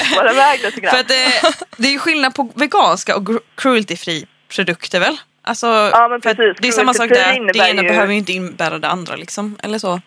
För 0.90 0.98
att 1.00 1.10
eh, 1.10 1.50
det 1.76 1.88
är 1.88 1.92
ju 1.92 1.98
skillnad 1.98 2.34
på 2.34 2.50
veganska 2.54 3.16
och 3.16 3.28
cruelty-free 3.56 4.26
produkter 4.54 5.00
väl? 5.00 5.16
Alltså, 5.44 5.66
Ja, 5.66 6.08
men 6.08 6.16
att 6.16 6.22
precis. 6.22 6.56
det 6.60 6.68
är 6.68 6.72
samma 6.72 6.94
sak 6.94 7.08
där. 7.08 7.52
Det 7.52 7.68
ena 7.70 7.82
ju- 7.82 7.88
behöver 7.88 8.12
ju 8.12 8.18
inte 8.18 8.32
innebära 8.32 8.78
det 8.78 8.88
andra 8.88 9.16
liksom. 9.16 9.56
Eller 9.62 9.78
så. 9.78 10.00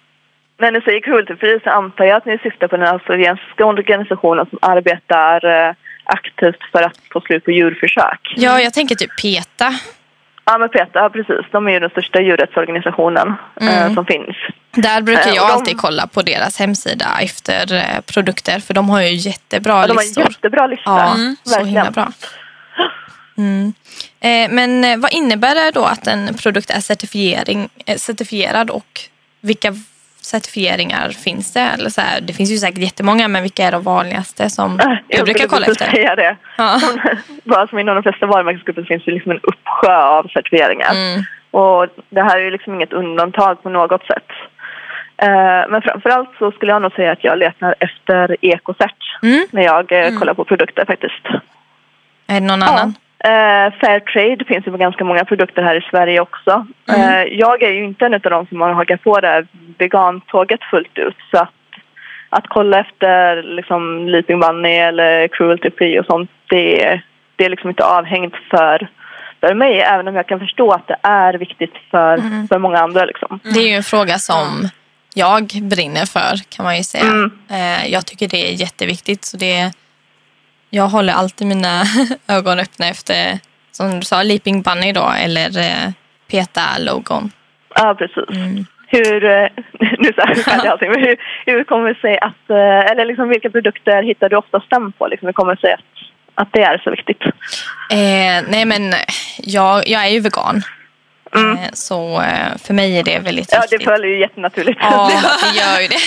När 0.64 0.72
ni 0.72 0.82
säger 0.82 1.00
cruelty 1.02 1.36
free 1.36 1.60
så 1.64 1.70
antar 1.70 2.06
jag 2.06 2.18
att 2.18 2.26
ni 2.26 2.38
syftar 2.38 2.68
på 2.68 2.78
den 2.78 2.88
australiensiska 2.88 3.66
organisationen 3.66 4.46
som 4.50 4.60
arbetar 4.62 5.46
eh, 5.46 5.74
aktivt 6.04 6.64
för 6.72 6.82
att 6.84 6.98
få 7.14 7.22
slut 7.22 7.46
på 7.46 7.52
djurförsök. 7.52 8.34
Ja, 8.36 8.62
jag 8.62 8.74
tänker 8.74 8.96
typ 8.96 9.22
PETA. 9.22 9.74
Ja, 10.46 10.58
men 10.58 10.70
PETA, 10.70 11.00
ja, 11.00 11.10
precis. 11.10 11.46
De 11.52 11.68
är 11.68 11.72
ju 11.72 11.80
den 11.80 11.90
största 11.90 12.22
djurrättsorganisationen 12.22 13.34
eh, 13.62 13.82
Mm. 13.84 13.96
som 13.96 14.06
finns. 14.06 14.36
Där 14.72 15.02
brukar 15.02 15.28
Eh, 15.30 15.36
jag 15.36 15.48
de- 15.48 15.52
alltid 15.54 15.78
kolla 15.78 16.08
på 16.08 16.22
deras 16.22 16.60
hemsida 16.60 17.06
efter 17.22 17.74
eh, 17.74 18.02
produkter 18.14 18.60
för 18.60 18.74
de 18.74 18.90
har 18.90 19.02
ju 19.02 19.14
jättebra 19.16 19.74
Ja, 19.74 19.88
de 19.88 19.94
har 19.94 20.02
en 20.02 20.08
listor. 20.08 20.24
jättebra 20.24 20.68
lista. 20.68 20.84
Ja, 20.86 21.14
Mm, 21.16 21.36
så 21.44 21.64
himla 21.64 21.92
bra. 21.92 22.12
Mm. 23.38 23.74
Eh, 24.20 24.52
men 24.56 24.84
eh, 24.84 24.98
vad 24.98 25.14
innebär 25.14 25.56
det 25.56 25.72
då 25.72 25.84
att 25.86 26.08
en 26.08 26.34
produkt 26.34 26.70
är 26.70 26.80
certifiering, 26.80 27.70
eh, 27.86 27.96
certifierad 27.98 28.70
och 28.70 29.00
vilka 29.42 29.74
certifieringar 30.26 31.10
finns 31.10 31.54
det? 31.54 31.60
Eller 31.60 31.90
så 31.90 32.02
här, 32.02 32.22
det 32.22 32.34
finns 32.34 32.52
ju 32.52 32.58
säkert 32.58 32.78
jättemånga 32.78 33.28
men 33.28 33.42
vilka 33.42 33.64
är 33.64 33.72
de 33.72 33.84
vanligaste 33.84 34.50
som 34.50 34.80
Äh, 34.80 34.98
du 35.08 35.24
brukar 35.24 35.48
kolla 35.48 35.66
efter? 35.66 35.92
Säga 35.92 36.16
det. 36.16 36.36
Ja. 36.58 36.80
Bara 37.44 37.68
som 37.68 37.80
inom 37.80 37.96
de 37.96 38.04
flesta 38.04 38.26
varumärkesgrupper 38.26 38.84
finns 38.84 39.06
det 39.06 39.12
liksom 39.12 39.32
en 39.32 39.40
uppsjö 39.44 39.96
av 39.98 40.28
certifieringar. 40.28 40.92
Mm. 40.92 41.24
Och 41.52 41.88
det 42.10 42.22
här 42.22 42.40
är 42.40 42.44
ju 42.44 42.52
liksom 42.52 42.74
inget 42.74 42.94
undantag 42.94 43.64
på 43.64 43.70
något 43.70 44.06
sätt. 44.06 44.28
Eh, 45.18 45.70
men 45.70 45.82
framförallt 45.82 46.30
så 46.40 46.52
skulle 46.52 46.72
jag 46.72 46.82
nog 46.82 46.94
säga 46.94 47.12
att 47.12 47.24
jag 47.24 47.38
letar 47.38 47.76
efter 47.80 48.38
ekocert 48.42 48.96
Mm. 49.24 49.46
när 49.52 49.62
jag 49.64 49.92
eh, 49.92 50.20
kollar 50.20 50.34
på 50.34 50.46
produkter 50.46 50.86
faktiskt. 50.86 51.26
Är 52.28 52.34
det 52.40 52.48
någon 52.48 52.64
annan? 52.64 52.96
Uh, 53.28 53.74
Fairtrade 53.80 54.46
finns 54.46 54.68
ju 54.68 54.72
på 54.72 54.78
ganska 54.78 55.04
många 55.04 55.26
produkter 55.26 55.64
här 55.64 55.76
i 55.76 55.88
Sverige 55.90 56.20
också. 56.20 56.68
Mm. 56.90 57.02
Uh, 57.02 57.34
jag 57.34 57.64
är 57.64 57.72
ju 57.72 57.84
inte 57.84 58.06
en 58.06 58.14
av 58.14 58.20
de 58.20 58.48
som 58.48 58.62
har 58.62 58.74
hakat 58.74 59.04
på 59.04 59.20
det 59.20 59.28
här 59.28 59.48
vegantåget 59.78 60.64
fullt 60.64 60.98
ut. 60.98 61.16
Så 61.32 61.38
att, 61.38 61.54
att 62.30 62.44
kolla 62.48 62.80
efter 62.80 63.44
liksom 63.44 64.08
Leaping 64.08 64.40
Bunny 64.40 64.76
eller 64.76 65.28
Cruelty 65.28 65.70
Free 65.78 66.00
och 66.00 66.06
sånt, 66.06 66.30
det, 66.50 67.02
det 67.36 67.46
är 67.46 67.50
liksom 67.50 67.70
inte 67.70 67.86
avhängt 67.86 68.34
för, 68.50 68.88
för 69.40 69.54
mig. 69.54 69.80
Även 69.80 70.08
om 70.08 70.16
jag 70.16 70.28
kan 70.28 70.40
förstå 70.40 70.72
att 70.72 70.88
det 70.88 70.98
är 71.04 71.34
viktigt 71.34 71.74
för, 71.92 72.18
mm. 72.18 72.48
för 72.48 72.60
många 72.60 72.80
andra. 72.80 73.06
Liksom. 73.06 73.40
Det 73.44 73.60
är 73.60 73.68
ju 73.70 73.76
en 73.76 73.84
fråga 73.84 74.18
som 74.18 74.70
jag 75.14 75.44
brinner 75.62 76.06
för 76.06 76.50
kan 76.50 76.66
man 76.66 76.78
ju 76.78 76.84
säga. 76.84 77.04
Mm. 77.04 77.32
Uh, 77.52 77.92
jag 77.92 78.06
tycker 78.06 78.28
det 78.28 78.50
är 78.50 78.54
jätteviktigt. 78.54 79.26
Så 79.26 79.38
det 79.38 79.72
jag 80.74 80.88
håller 80.88 81.14
alltid 81.14 81.48
mina 81.48 81.84
ögon 82.28 82.60
öppna 82.60 82.88
efter, 82.88 83.40
som 83.72 84.00
du 84.00 84.06
sa, 84.06 84.24
Leaping 84.24 84.62
Bunny 84.62 84.92
då, 84.92 85.14
eller 85.26 85.58
eh, 85.58 85.92
PETA-logon. 86.32 87.32
Ja, 87.76 87.96
precis. 87.98 88.30
Mm. 88.30 88.66
Hur, 88.88 89.24
eh, 89.26 89.48
nu 90.00 90.12
här, 90.18 90.68
allting, 90.72 90.92
men 90.92 91.00
hur, 91.00 91.18
hur 91.46 91.64
kommer 91.64 91.90
det 91.90 92.00
sig 92.00 92.20
att, 92.20 92.50
eh, 92.50 92.92
eller 92.92 93.06
liksom 93.06 93.30
vilka 93.30 93.50
produkter 93.50 94.04
hittar 94.04 94.30
du 94.30 94.36
oftast 94.36 94.70
den 94.70 94.92
på? 94.92 95.08
Liksom, 95.08 95.26
hur 95.26 95.34
kommer 95.34 95.56
det 95.56 95.62
sig 95.62 95.74
att, 95.74 95.80
att 96.36 96.50
det 96.52 96.64
är 96.64 96.78
så 96.78 96.92
viktigt? 96.92 97.22
Eh, 97.90 98.40
nej 98.48 98.66
men 98.66 98.94
jag, 99.38 99.88
jag 99.88 100.06
är 100.06 100.10
ju 100.10 100.20
vegan. 100.20 100.62
Mm. 101.36 101.58
Eh, 101.58 101.70
så 101.74 102.22
eh, 102.22 102.58
för 102.58 102.74
mig 102.74 103.00
är 103.00 103.04
det 103.04 103.20
väldigt 103.20 103.50
ja, 103.52 103.62
viktigt. 103.62 103.72
Ja, 103.72 103.78
det 103.78 103.98
följer 103.98 104.12
ju 104.16 104.20
jättenaturligt. 104.20 104.80
Ja, 104.82 105.12
det 105.42 105.60
gör 105.60 105.80
ju 105.82 105.88
det. 105.88 106.00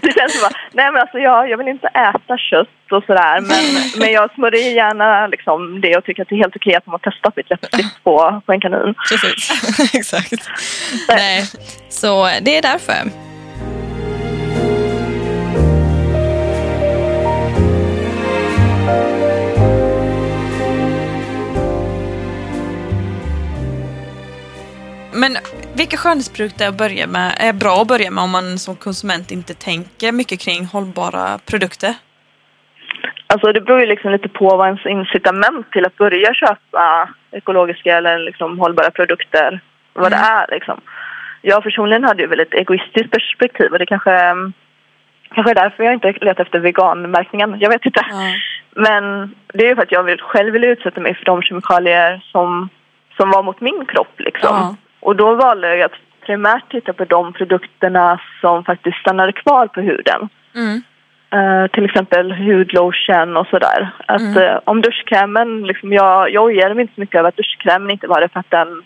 det 0.06 0.12
känns 0.12 0.38
som 0.38 0.46
att, 0.46 0.52
nej 0.72 0.92
men 0.92 1.00
alltså 1.00 1.18
jag, 1.18 1.50
jag 1.50 1.58
vill 1.58 1.68
inte 1.68 1.86
äta 1.86 2.38
kött 2.38 2.68
och 2.90 3.04
sådär 3.04 3.40
men, 3.40 3.64
men 3.98 4.12
jag 4.12 4.34
smörjer 4.34 4.72
gärna 4.72 5.26
liksom 5.26 5.80
det 5.80 5.96
och 5.96 6.04
tycker 6.04 6.22
att 6.22 6.28
det 6.28 6.34
är 6.34 6.42
helt 6.44 6.56
okej 6.56 6.74
att 6.74 6.86
man 6.86 6.92
har 7.02 7.10
testat 7.10 7.36
mitt 7.36 7.50
läppstift 7.50 8.04
på, 8.04 8.42
på 8.46 8.52
en 8.52 8.60
kanin. 8.60 8.94
Precis, 9.08 9.94
exakt. 9.94 10.50
Nej. 11.08 11.44
Så 11.88 12.30
det 12.42 12.56
är 12.56 12.62
därför. 12.62 13.29
Men 25.22 25.32
vilka 25.76 25.96
skönhetsprodukter 25.96 26.68
att 26.68 26.78
börja 26.78 27.06
med, 27.06 27.28
är 27.38 27.52
bra 27.52 27.74
att 27.82 27.88
börja 27.88 28.10
med 28.10 28.24
om 28.24 28.30
man 28.30 28.58
som 28.58 28.76
konsument 28.76 29.30
inte 29.30 29.54
tänker 29.54 30.12
mycket 30.12 30.40
kring 30.40 30.64
hållbara 30.64 31.38
produkter? 31.50 31.94
Alltså 33.26 33.52
det 33.52 33.60
beror 33.60 33.80
ju 33.80 33.86
liksom 33.86 34.12
lite 34.12 34.28
på 34.28 34.56
vad 34.56 34.66
ens 34.66 34.86
incitament 34.86 35.72
till 35.72 35.86
att 35.86 35.96
börja 35.96 36.34
köpa 36.34 37.08
ekologiska 37.30 37.96
eller 37.96 38.18
liksom 38.18 38.58
hållbara 38.58 38.90
produkter, 38.90 39.60
vad 39.92 40.12
mm. 40.12 40.18
det 40.18 40.26
är 40.26 40.46
liksom. 40.50 40.80
Jag 41.42 41.62
personligen 41.62 42.04
hade 42.04 42.22
ju 42.22 42.28
väl 42.28 42.40
ett 42.40 42.54
egoistiskt 42.54 43.10
perspektiv 43.10 43.72
och 43.72 43.78
det 43.78 43.86
kanske, 43.86 44.34
kanske 45.34 45.50
är 45.52 45.54
därför 45.54 45.84
jag 45.84 45.94
inte 45.94 46.12
letar 46.12 46.44
efter 46.44 46.58
veganmärkningen. 46.58 47.56
Jag 47.60 47.70
vet 47.70 47.86
inte. 47.86 48.04
Mm. 48.12 48.32
Men 48.70 49.34
det 49.54 49.64
är 49.64 49.68
ju 49.68 49.74
för 49.74 49.82
att 49.82 49.92
jag 49.92 50.20
själv 50.20 50.52
vill 50.52 50.64
utsätta 50.64 51.00
mig 51.00 51.14
för 51.14 51.24
de 51.24 51.42
kemikalier 51.42 52.24
som, 52.32 52.68
som 53.16 53.30
var 53.30 53.42
mot 53.42 53.60
min 53.60 53.86
kropp 53.86 54.14
liksom. 54.20 54.56
Mm. 54.56 54.76
Och 55.00 55.16
då 55.16 55.34
valde 55.34 55.76
jag 55.76 55.82
att 55.82 55.98
primärt 56.26 56.70
titta 56.70 56.92
på 56.92 57.04
de 57.04 57.32
produkterna 57.32 58.20
som 58.40 58.64
faktiskt 58.64 58.96
stannade 58.98 59.32
kvar 59.32 59.66
på 59.66 59.80
huden. 59.80 60.28
Mm. 60.54 60.82
Uh, 61.34 61.66
till 61.66 61.84
exempel 61.84 62.32
hudlotion 62.32 63.36
och 63.36 63.46
sådär. 63.46 63.90
Att 64.06 64.20
mm. 64.20 64.42
uh, 64.42 64.58
om 64.64 64.80
duschkrämen, 64.80 65.62
liksom, 65.62 65.92
jag, 65.92 66.30
jag 66.30 66.44
ojade 66.44 66.74
mig 66.74 66.82
inte 66.82 66.94
så 66.94 67.00
mycket 67.00 67.18
över 67.18 67.28
att 67.28 67.36
duschkrämen 67.36 67.90
inte 67.90 68.06
var 68.06 68.20
det 68.20 68.28
för 68.28 68.40
att 68.40 68.50
den, 68.50 68.82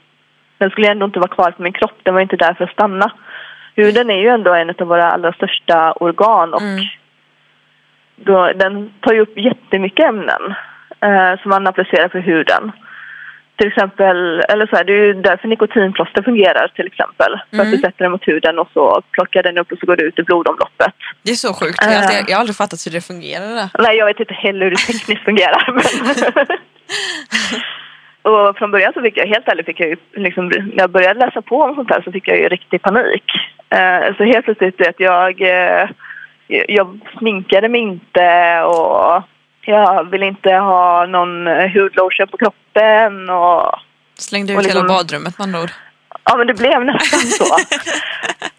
den 0.58 0.70
skulle 0.70 0.90
ändå 0.90 1.06
inte 1.06 1.18
vara 1.18 1.34
kvar 1.34 1.50
på 1.50 1.62
min 1.62 1.72
kropp. 1.72 1.98
Den 2.02 2.14
var 2.14 2.20
inte 2.20 2.36
där 2.36 2.54
för 2.54 2.64
att 2.64 2.72
stanna. 2.72 3.12
Huden 3.76 4.10
är 4.10 4.20
ju 4.20 4.28
ändå 4.28 4.54
en 4.54 4.70
av 4.70 4.86
våra 4.86 5.10
allra 5.10 5.32
största 5.32 5.92
organ 5.92 6.54
och 6.54 6.62
mm. 6.62 6.84
då, 8.16 8.52
den 8.52 8.92
tar 9.00 9.12
ju 9.12 9.20
upp 9.20 9.38
jättemycket 9.38 10.06
ämnen 10.06 10.54
uh, 11.04 11.42
som 11.42 11.48
man 11.50 11.66
applicerar 11.66 12.08
på 12.08 12.18
huden 12.18 12.72
till 13.56 13.68
exempel, 13.68 14.40
eller 14.48 14.66
så 14.66 14.76
här, 14.76 14.84
det 14.84 14.92
är 14.92 15.04
ju 15.06 15.14
därför 15.14 15.48
nikotinplåster 15.48 16.22
fungerar 16.22 16.68
till 16.68 16.86
exempel. 16.86 17.32
För 17.50 17.56
mm. 17.56 17.66
att 17.66 17.72
du 17.72 17.78
sätter 17.78 18.04
den 18.04 18.12
mot 18.12 18.28
huden 18.28 18.58
och 18.58 18.68
så 18.72 19.02
plockar 19.10 19.42
den 19.42 19.58
upp 19.58 19.72
och 19.72 19.78
så 19.78 19.86
går 19.86 19.96
det 19.96 20.02
ut 20.02 20.18
i 20.18 20.22
blodomloppet. 20.22 20.94
Det 21.22 21.30
är 21.30 21.34
så 21.34 21.54
sjukt, 21.54 21.78
jag 21.80 21.88
har, 21.88 21.96
aldrig, 21.96 22.24
jag 22.28 22.36
har 22.36 22.40
aldrig 22.40 22.56
fattat 22.56 22.86
hur 22.86 22.92
det 22.92 23.00
fungerar. 23.00 23.70
Nej, 23.78 23.96
jag 23.96 24.06
vet 24.06 24.20
inte 24.20 24.34
heller 24.34 24.64
hur 24.64 24.70
det 24.70 24.76
tekniskt 24.76 25.24
fungerar. 25.24 25.64
Men 25.72 25.82
och 28.32 28.56
från 28.58 28.70
början 28.70 28.92
så 28.92 29.02
fick 29.02 29.16
jag, 29.16 29.26
helt 29.26 29.48
ärligt, 29.48 29.66
fick 29.66 29.80
jag 29.80 29.88
ju, 29.88 29.96
liksom, 30.12 30.48
när 30.48 30.78
jag 30.78 30.90
började 30.90 31.20
läsa 31.20 31.42
på 31.42 31.56
om 31.62 31.74
sånt 31.74 31.90
här 31.90 32.02
så 32.02 32.12
fick 32.12 32.28
jag 32.28 32.38
ju 32.38 32.48
riktig 32.48 32.82
panik. 32.82 33.24
Uh, 33.74 34.16
så 34.16 34.24
helt 34.24 34.44
plötsligt, 34.44 34.80
vet 34.80 35.00
jag, 35.00 35.40
uh, 35.40 35.90
jag 36.46 37.00
sminkade 37.18 37.68
mig 37.68 37.80
inte 37.80 38.62
och 38.62 39.22
jag 39.66 40.10
vill 40.10 40.22
inte 40.22 40.50
ha 40.54 41.06
någon 41.06 41.46
hudlotion 41.46 42.28
på 42.28 42.36
kroppen 42.36 43.30
och... 43.30 43.78
Slängde 44.14 44.52
ut 44.52 44.56
och 44.58 44.62
liksom, 44.62 44.82
hela 44.82 44.94
badrummet 44.94 45.38
med 45.38 45.44
andra 45.44 45.62
ord. 45.62 45.70
Ja, 46.24 46.36
men 46.36 46.46
det 46.46 46.54
blev 46.54 46.84
nästan 46.84 47.20
så. 47.20 47.56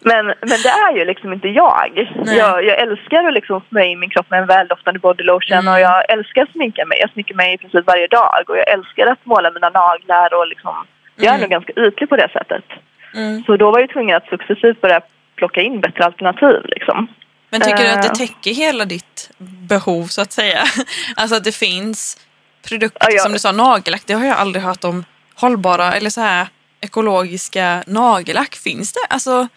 men, 0.00 0.26
men 0.26 0.58
det 0.64 0.68
är 0.68 0.96
ju 0.96 1.04
liksom 1.04 1.32
inte 1.32 1.48
jag. 1.48 2.08
Jag, 2.24 2.64
jag, 2.64 2.78
älskar 2.78 3.24
att 3.24 3.34
liksom 3.34 3.60
smörja 3.68 3.86
in 3.86 3.98
min 3.98 4.10
kropp 4.10 4.30
med 4.30 4.40
en 4.40 4.46
väldoftande 4.46 5.00
bodylotion 5.00 5.58
mm. 5.58 5.72
och 5.72 5.80
jag 5.80 6.10
älskar 6.10 6.42
att 6.42 6.52
sminka 6.52 6.84
mig. 6.86 6.98
Jag 7.00 7.10
sminkar 7.10 7.34
mig 7.34 7.54
i 7.54 7.58
princip 7.58 7.86
varje 7.86 8.06
dag 8.06 8.44
och 8.48 8.56
jag 8.58 8.68
älskar 8.68 9.06
att 9.06 9.26
måla 9.26 9.50
mina 9.50 9.70
naglar 9.70 10.34
och 10.34 10.46
liksom... 10.46 10.86
Jag 11.16 11.26
är 11.26 11.28
mm. 11.30 11.40
nog 11.40 11.50
ganska 11.50 11.72
ytlig 11.72 12.08
på 12.08 12.16
det 12.16 12.28
sättet. 12.32 12.64
Mm. 13.14 13.42
Så 13.44 13.56
då 13.56 13.70
var 13.70 13.80
jag 13.80 13.90
tvungen 13.90 14.16
att 14.16 14.28
successivt 14.28 14.80
börja 14.80 15.00
plocka 15.36 15.60
in 15.60 15.80
bättre 15.80 16.04
alternativ 16.04 16.60
liksom. 16.64 17.08
Men 17.50 17.60
tycker 17.60 17.84
du 17.84 17.90
att 17.90 18.02
det 18.02 18.08
eh. 18.08 18.14
täcker 18.14 18.54
hela 18.54 18.84
ditt 18.84 19.30
behov 19.68 20.06
så 20.06 20.22
att 20.22 20.32
säga? 20.32 20.64
Alltså 21.16 21.36
att 21.36 21.44
det 21.44 21.52
finns 21.52 22.26
produkter, 22.68 23.08
ja, 23.10 23.18
som 23.18 23.32
du 23.32 23.38
sa, 23.38 23.52
nagellack. 23.52 24.02
Det 24.06 24.14
har 24.14 24.24
jag 24.24 24.36
aldrig 24.36 24.64
hört 24.64 24.84
om. 24.84 25.04
Hållbara 25.34 25.92
eller 25.92 26.10
så 26.10 26.20
här 26.20 26.46
ekologiska 26.80 27.82
nagellack. 27.86 28.54
Finns 28.54 28.92
det? 28.92 29.06
Alltså... 29.10 29.48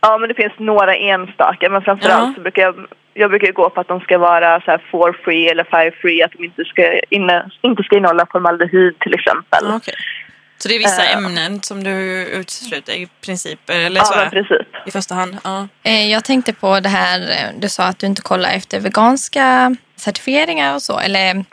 Ja, 0.00 0.18
men 0.18 0.28
det 0.28 0.34
finns 0.34 0.52
några 0.58 0.96
enstaka. 0.96 1.70
Men 1.70 1.82
framförallt 1.82 2.28
ja. 2.28 2.34
så 2.34 2.40
brukar 2.40 2.62
jag, 2.62 2.74
jag 3.14 3.30
brukar 3.30 3.52
gå 3.52 3.70
på 3.70 3.80
att 3.80 3.88
de 3.88 4.00
ska 4.00 4.18
vara 4.18 4.60
så 4.60 4.70
här 4.70 4.82
for 4.90 5.12
free 5.24 5.48
eller 5.48 5.64
fire 5.64 5.92
free. 6.02 6.22
Att 6.22 6.32
de 6.32 6.44
inte 6.44 6.64
ska, 6.64 7.00
inne, 7.10 7.50
inte 7.62 7.82
ska 7.82 7.96
innehålla 7.96 8.26
formaldehyd 8.32 8.98
till 8.98 9.14
exempel. 9.14 9.66
Okay. 9.66 9.94
Så 10.58 10.68
det 10.68 10.74
är 10.74 10.78
vissa 10.78 11.02
uh, 11.02 11.16
ämnen 11.16 11.62
som 11.62 11.84
du 11.84 11.90
utesluter 12.24 12.92
i 12.92 13.08
princip? 13.24 13.70
Eller 13.70 14.00
ja, 14.00 14.04
så 14.04 14.14
här, 14.14 14.30
princip. 14.30 14.66
I 14.86 14.90
första 14.90 15.14
hand? 15.14 15.36
Ja. 15.44 15.68
Eh, 15.82 16.10
jag 16.10 16.24
tänkte 16.24 16.52
på 16.52 16.80
det 16.80 16.88
här, 16.88 17.20
eh, 17.20 17.60
du 17.60 17.68
sa 17.68 17.84
att 17.84 17.98
du 17.98 18.06
inte 18.06 18.22
kollar 18.22 18.50
efter 18.50 18.80
veganska 18.80 19.76
certifieringar 19.96 20.74
och 20.74 20.82
så, 20.82 20.98
eller 20.98 21.30
mm, 21.30 21.44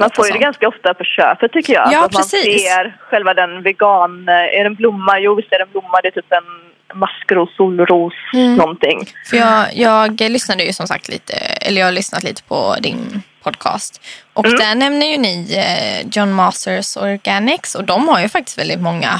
Man 0.00 0.10
får 0.14 0.26
ju 0.26 0.32
det 0.32 0.38
ganska 0.38 0.68
ofta 0.68 0.94
på 0.94 1.04
köpet 1.04 1.52
tycker 1.52 1.72
jag. 1.72 1.92
Ja, 1.92 2.04
att 2.04 2.12
precis. 2.16 2.46
Man 2.46 2.58
ser 2.58 2.96
själva 3.10 3.34
den 3.34 3.62
vegan, 3.62 4.28
är 4.28 4.60
det 4.60 4.66
en 4.66 4.74
blomma? 4.74 5.18
Jo, 5.20 5.34
visst 5.34 5.52
är 5.52 5.58
det 5.58 5.64
en 5.64 5.70
blomma. 5.70 6.00
Det 6.02 6.08
är 6.08 6.12
typ 6.12 6.32
en 6.32 6.66
maskros, 6.98 7.56
solros, 7.56 8.14
mm. 8.32 8.54
någonting. 8.56 9.08
För 9.30 9.36
jag, 9.36 9.66
jag 9.74 10.20
lyssnade 10.20 10.64
ju 10.64 10.72
som 10.72 10.86
sagt 10.86 11.08
lite, 11.08 11.34
eller 11.36 11.80
jag 11.80 11.86
har 11.86 11.92
lyssnat 11.92 12.22
lite 12.22 12.42
på 12.42 12.76
din 12.80 13.22
podcast. 13.46 13.92
Och 14.32 14.46
mm. 14.46 14.58
där 14.58 14.74
nämner 14.74 15.06
ju 15.06 15.18
ni 15.18 15.34
eh, 15.64 16.08
John 16.12 16.32
Masters 16.32 16.96
Organics 16.96 17.74
och 17.74 17.84
de 17.84 18.08
har 18.08 18.20
ju 18.20 18.28
faktiskt 18.28 18.58
väldigt 18.58 18.80
många 18.80 19.12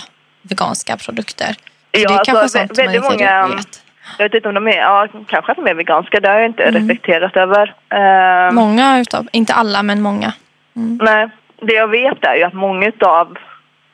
veganska 0.42 0.96
produkter. 0.96 1.52
Så 1.52 2.02
ja, 2.02 2.08
det 2.08 2.14
är 2.14 2.18
alltså, 2.18 2.32
kanske 2.32 2.48
sånt 2.48 2.78
väldigt 2.78 3.02
man 3.02 3.12
inte 3.12 3.24
många, 3.24 3.56
vet. 3.56 3.82
Jag 4.18 4.24
vet 4.24 4.34
inte 4.34 4.48
om 4.48 4.54
de 4.54 4.68
är, 4.68 4.76
ja 4.76 5.08
kanske 5.26 5.52
att 5.52 5.56
de 5.56 5.66
är 5.66 5.74
veganska, 5.74 6.20
det 6.20 6.28
har 6.28 6.36
jag 6.36 6.46
inte 6.46 6.62
mm. 6.62 6.74
reflekterat 6.74 7.36
över. 7.36 7.74
Uh, 7.94 8.54
många 8.54 9.00
utav, 9.00 9.28
inte 9.32 9.54
alla 9.54 9.82
men 9.82 10.00
många. 10.02 10.32
Mm. 10.76 10.98
Nej, 11.02 11.28
det 11.62 11.74
jag 11.74 11.88
vet 11.88 12.24
är 12.24 12.34
ju 12.34 12.42
att 12.42 12.54
många 12.54 12.88
utav 12.88 13.38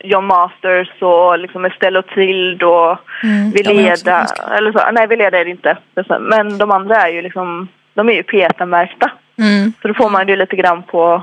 John 0.04 0.24
Masters 0.24 1.02
och 1.02 1.38
liksom 1.38 1.64
Estelle 1.64 2.02
Tild 2.02 2.62
och 2.62 2.98
mm, 3.22 3.50
Vileda, 3.50 4.26
eller 4.56 4.72
så, 4.72 4.90
nej 4.92 5.06
Vileda 5.06 5.38
är 5.38 5.44
det 5.44 5.50
inte. 5.50 5.76
Men 6.20 6.58
de 6.58 6.70
andra 6.70 6.96
är 6.96 7.08
ju 7.08 7.22
liksom, 7.22 7.68
de 7.94 8.08
är 8.08 8.12
ju 8.12 8.22
PETA-märkta. 8.22 9.10
Mm. 9.42 9.72
Så 9.82 9.88
då 9.88 9.94
får 9.94 10.11
man 10.11 10.28
ju 10.28 10.37
lite 10.37 10.56
grann 10.56 10.82
på, 10.82 11.22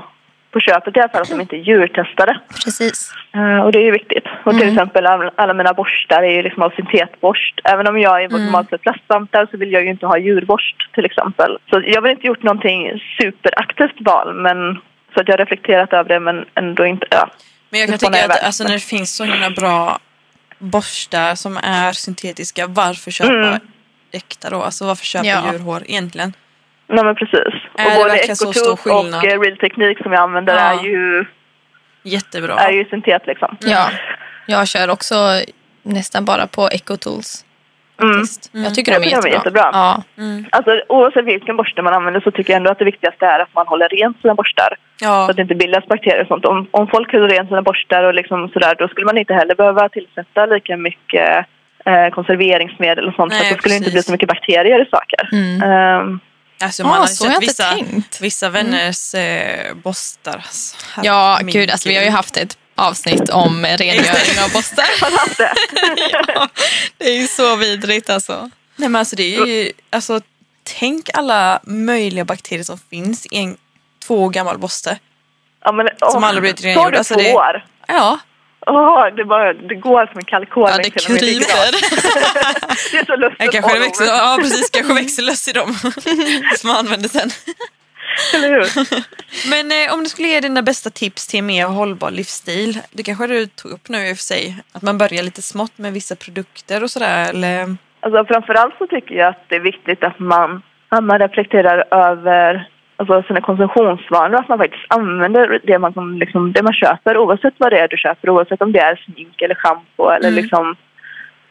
på 0.50 0.60
köpet 0.60 0.96
i 0.96 1.00
alla 1.00 1.08
fall 1.08 1.22
att 1.22 1.28
de 1.28 1.40
inte 1.40 1.56
är 1.56 1.64
djurtestade. 1.68 2.40
Precis. 2.64 3.12
Uh, 3.36 3.60
och 3.64 3.72
det 3.72 3.78
är 3.78 3.84
ju 3.84 3.90
viktigt. 3.90 4.24
Och 4.44 4.52
till 4.52 4.62
mm. 4.62 4.74
exempel 4.74 5.06
alla, 5.36 5.54
mina 5.54 5.74
borstar 5.74 6.22
är 6.22 6.34
ju 6.36 6.42
liksom 6.42 6.62
av 6.62 6.70
syntetborst. 6.70 7.60
Även 7.64 7.86
om 7.86 8.00
jag 8.00 8.22
är 8.22 8.28
mm. 8.28 8.44
normalt 8.44 8.70
sett 8.70 8.82
plastsvampar 8.82 9.48
så 9.50 9.56
vill 9.56 9.72
jag 9.72 9.82
ju 9.82 9.90
inte 9.90 10.06
ha 10.06 10.18
djurborst 10.18 10.76
till 10.94 11.04
exempel. 11.04 11.58
Så 11.70 11.82
jag 11.86 11.94
har 11.94 12.02
väl 12.02 12.10
inte 12.10 12.26
gjort 12.26 12.42
någonting 12.42 13.02
superaktivt 13.20 14.00
val 14.00 14.34
men 14.34 14.78
så 15.14 15.20
att 15.20 15.28
jag 15.28 15.32
har 15.32 15.38
reflekterat 15.44 15.92
över 15.92 16.08
det 16.08 16.20
men 16.20 16.44
ändå 16.54 16.86
inte, 16.86 17.06
ja. 17.10 17.30
Men 17.70 17.80
jag 17.80 17.88
kan 17.88 17.98
tycka 17.98 18.24
att 18.24 18.44
alltså, 18.44 18.64
när 18.64 18.72
det 18.72 18.80
finns 18.80 19.16
så 19.16 19.24
himla 19.24 19.50
bra 19.50 19.98
borstar 20.58 21.34
som 21.34 21.56
är 21.62 21.92
syntetiska, 21.92 22.66
varför 22.66 23.10
köpa 23.10 23.32
mm. 23.32 23.60
äkta 24.12 24.50
då? 24.50 24.62
Alltså 24.62 24.86
varför 24.86 25.04
köpa 25.04 25.26
ja. 25.26 25.52
djurhår 25.52 25.82
egentligen? 25.86 26.32
Nej 26.90 27.04
men 27.04 27.14
precis. 27.14 27.54
Är 27.78 27.86
och 27.86 28.02
både 28.02 28.16
Ecotooth 28.18 28.86
och 28.88 29.24
eh, 29.24 29.40
Real 29.40 29.56
Teknik 29.56 29.98
som 30.02 30.12
jag 30.12 30.22
använder 30.22 30.54
ja. 30.54 30.60
är 30.60 30.84
ju 30.84 31.24
Jättebra. 32.02 32.54
är 32.54 32.72
ju 32.72 32.84
syntet 32.84 33.22
liksom. 33.26 33.56
Ja, 33.60 33.90
jag 34.46 34.68
kör 34.68 34.90
också 34.90 35.14
nästan 35.82 36.24
bara 36.24 36.46
på 36.46 36.68
Ecotools. 36.72 37.44
Jag 38.02 38.14
tycker 38.14 38.52
Jag 38.52 38.62
de 38.62 38.66
är 38.66 38.74
tycker 38.74 38.92
de 38.92 38.98
är 39.06 39.10
jättebra. 39.10 39.30
jättebra. 39.32 39.70
Ja. 39.72 40.02
Alltså, 40.52 40.82
oavsett 40.88 41.24
vilken 41.24 41.56
borste 41.56 41.82
man 41.82 41.94
använder 41.94 42.20
så 42.20 42.30
tycker 42.30 42.52
jag 42.52 42.56
ändå 42.56 42.70
att 42.70 42.78
det 42.78 42.84
viktigaste 42.84 43.26
är 43.26 43.38
att 43.40 43.54
man 43.54 43.66
håller 43.66 43.88
rent 43.88 44.20
sina 44.20 44.34
borstar. 44.34 44.76
Så 44.96 45.04
Ja, 45.04 45.30
att 45.30 45.36
det 45.36 45.42
inte 45.42 45.54
bildas 45.54 45.86
bakterier 45.86 46.22
och 46.22 46.26
sånt. 46.28 46.44
Om, 46.44 46.66
om 46.70 46.86
folk 46.86 47.12
höll 47.12 47.28
rent 47.28 47.48
sina 47.48 47.62
borstar 47.62 48.02
och 48.04 48.14
liksom 48.14 48.48
sådär, 48.48 48.74
då 48.78 48.88
skulle 48.88 49.06
man 49.06 49.18
inte 49.18 49.34
heller 49.34 49.54
behöva 49.54 49.88
tillsätta 49.88 50.46
lika 50.46 50.76
mycket 50.76 51.46
eh, 51.84 52.08
konserveringsmedel 52.14 53.08
och 53.08 53.14
sånt. 53.14 53.32
Nej, 53.32 53.40
för 53.40 53.46
att 53.46 53.56
det 53.56 53.60
skulle 53.62 53.74
inte 53.74 53.84
bli 53.90 53.92
precis. 53.92 54.06
så 54.06 54.12
mycket 54.12 54.28
bakterier 54.28 54.82
i 54.82 54.88
saker. 54.90 55.28
Mm. 55.32 55.62
Ehm, 55.62 56.20
alltså 56.60 56.82
Ah, 56.82 56.86
man 56.86 57.00
har 57.00 57.06
så 57.06 57.24
sett 57.24 57.42
vissa, 57.42 57.70
tänkt. 57.70 58.20
vissa 58.20 58.48
vänners 58.48 59.14
eh, 59.14 59.74
borstar. 59.74 60.36
Alltså, 60.36 60.76
Ja, 61.02 61.32
herregud. 61.34 61.52
gud, 61.52 61.70
alltså, 61.70 61.88
vi 61.88 61.96
har 61.96 62.04
ju 62.04 62.10
haft 62.10 62.36
ett 62.36 62.58
avsnitt 62.74 63.28
om 63.28 63.66
rengöring 63.78 64.40
av 64.44 64.52
borstar. 64.52 64.84
ja, 66.34 66.48
det 66.98 67.04
är 67.08 67.16
ju 67.20 67.26
så 67.26 67.56
vidrigt 67.56 68.10
alltså. 68.10 68.50
Nej 68.76 68.88
men 68.88 68.96
alltså 68.98 69.16
det 69.16 69.34
är 69.36 69.46
ju, 69.46 69.72
alltså 69.90 70.20
tänk 70.78 71.10
alla 71.14 71.60
möjliga 71.62 72.24
bakterier 72.24 72.64
som 72.64 72.78
finns 72.90 73.26
i 73.26 73.36
en 73.38 73.56
två 74.06 74.24
år 74.24 74.30
gammal 74.30 74.58
borste. 74.58 74.98
Ja, 75.64 75.72
men, 75.72 75.88
Som 76.12 76.24
aldrig 76.24 76.42
blivit 76.42 76.64
rengjord. 76.64 76.92
du 76.92 76.98
Alltså, 76.98 77.14
två 77.14 77.20
det- 77.22 77.34
år? 77.34 77.66
Ja, 77.88 78.18
Åh, 78.66 79.06
det, 79.16 79.24
bara, 79.24 79.52
det 79.52 79.74
går 79.74 80.06
som 80.06 80.18
en 80.18 80.24
kalkon. 80.24 80.68
Ja, 80.68 80.76
det 80.76 80.82
ryggrad. 80.82 81.18
kryper. 81.18 81.72
Det 82.92 82.98
är 82.98 83.04
så 83.04 83.16
lustigt. 83.16 83.52
kanske 83.52 83.74
det 83.74 83.80
växer, 83.80 84.04
ja 84.04 84.38
precis, 84.40 84.70
kanske 84.70 84.94
växer 84.94 85.22
löss 85.22 85.48
i 85.48 85.52
dem. 85.52 85.74
som 86.56 86.68
man 86.70 86.76
använder 86.76 87.08
sen. 87.08 87.30
Eller 88.34 88.48
hur? 88.48 88.66
Men 89.50 89.72
eh, 89.72 89.94
om 89.94 90.04
du 90.04 90.08
skulle 90.08 90.28
ge 90.28 90.40
dina 90.40 90.62
bästa 90.62 90.90
tips 90.90 91.26
till 91.26 91.38
en 91.38 91.46
mer 91.46 91.66
hållbar 91.66 92.10
livsstil. 92.10 92.78
Det 92.92 93.02
kanske 93.02 93.26
du 93.26 93.46
tog 93.46 93.72
upp 93.72 93.88
nu 93.88 94.08
i 94.08 94.12
och 94.12 94.16
för 94.16 94.22
sig. 94.22 94.56
Att 94.72 94.82
man 94.82 94.98
börjar 94.98 95.22
lite 95.22 95.42
smått 95.42 95.78
med 95.78 95.92
vissa 95.92 96.16
produkter 96.16 96.82
och 96.82 96.90
sådär. 96.90 97.30
Eller... 97.30 97.76
Alltså, 98.00 98.24
framförallt 98.24 98.74
så 98.78 98.86
tycker 98.86 99.14
jag 99.14 99.28
att 99.28 99.44
det 99.48 99.56
är 99.56 99.60
viktigt 99.60 100.04
att 100.04 100.18
man, 100.18 100.62
att 100.88 101.04
man 101.04 101.18
reflekterar 101.18 101.84
över 101.90 102.68
alltså, 103.00 103.22
sina 103.28 103.40
konsumtionsvanor. 103.40 104.34
Att 104.40 104.48
man 104.48 104.58
faktiskt 104.58 104.84
använder 104.88 105.60
det 105.64 105.78
man, 105.78 106.18
liksom, 106.18 106.52
det 106.52 106.62
man 106.62 106.72
köper 106.72 107.18
oavsett 107.18 107.54
vad 107.58 107.72
det 107.72 107.78
är 107.78 107.88
du 107.88 107.96
köper. 107.96 108.30
Oavsett 108.30 108.62
om 108.62 108.72
det 108.72 108.78
är 108.80 108.96
smink 108.96 109.42
eller 109.42 109.54
schampo. 109.54 110.10
Eller 110.10 110.28
Mm. 110.28 110.42
liksom, 110.42 110.76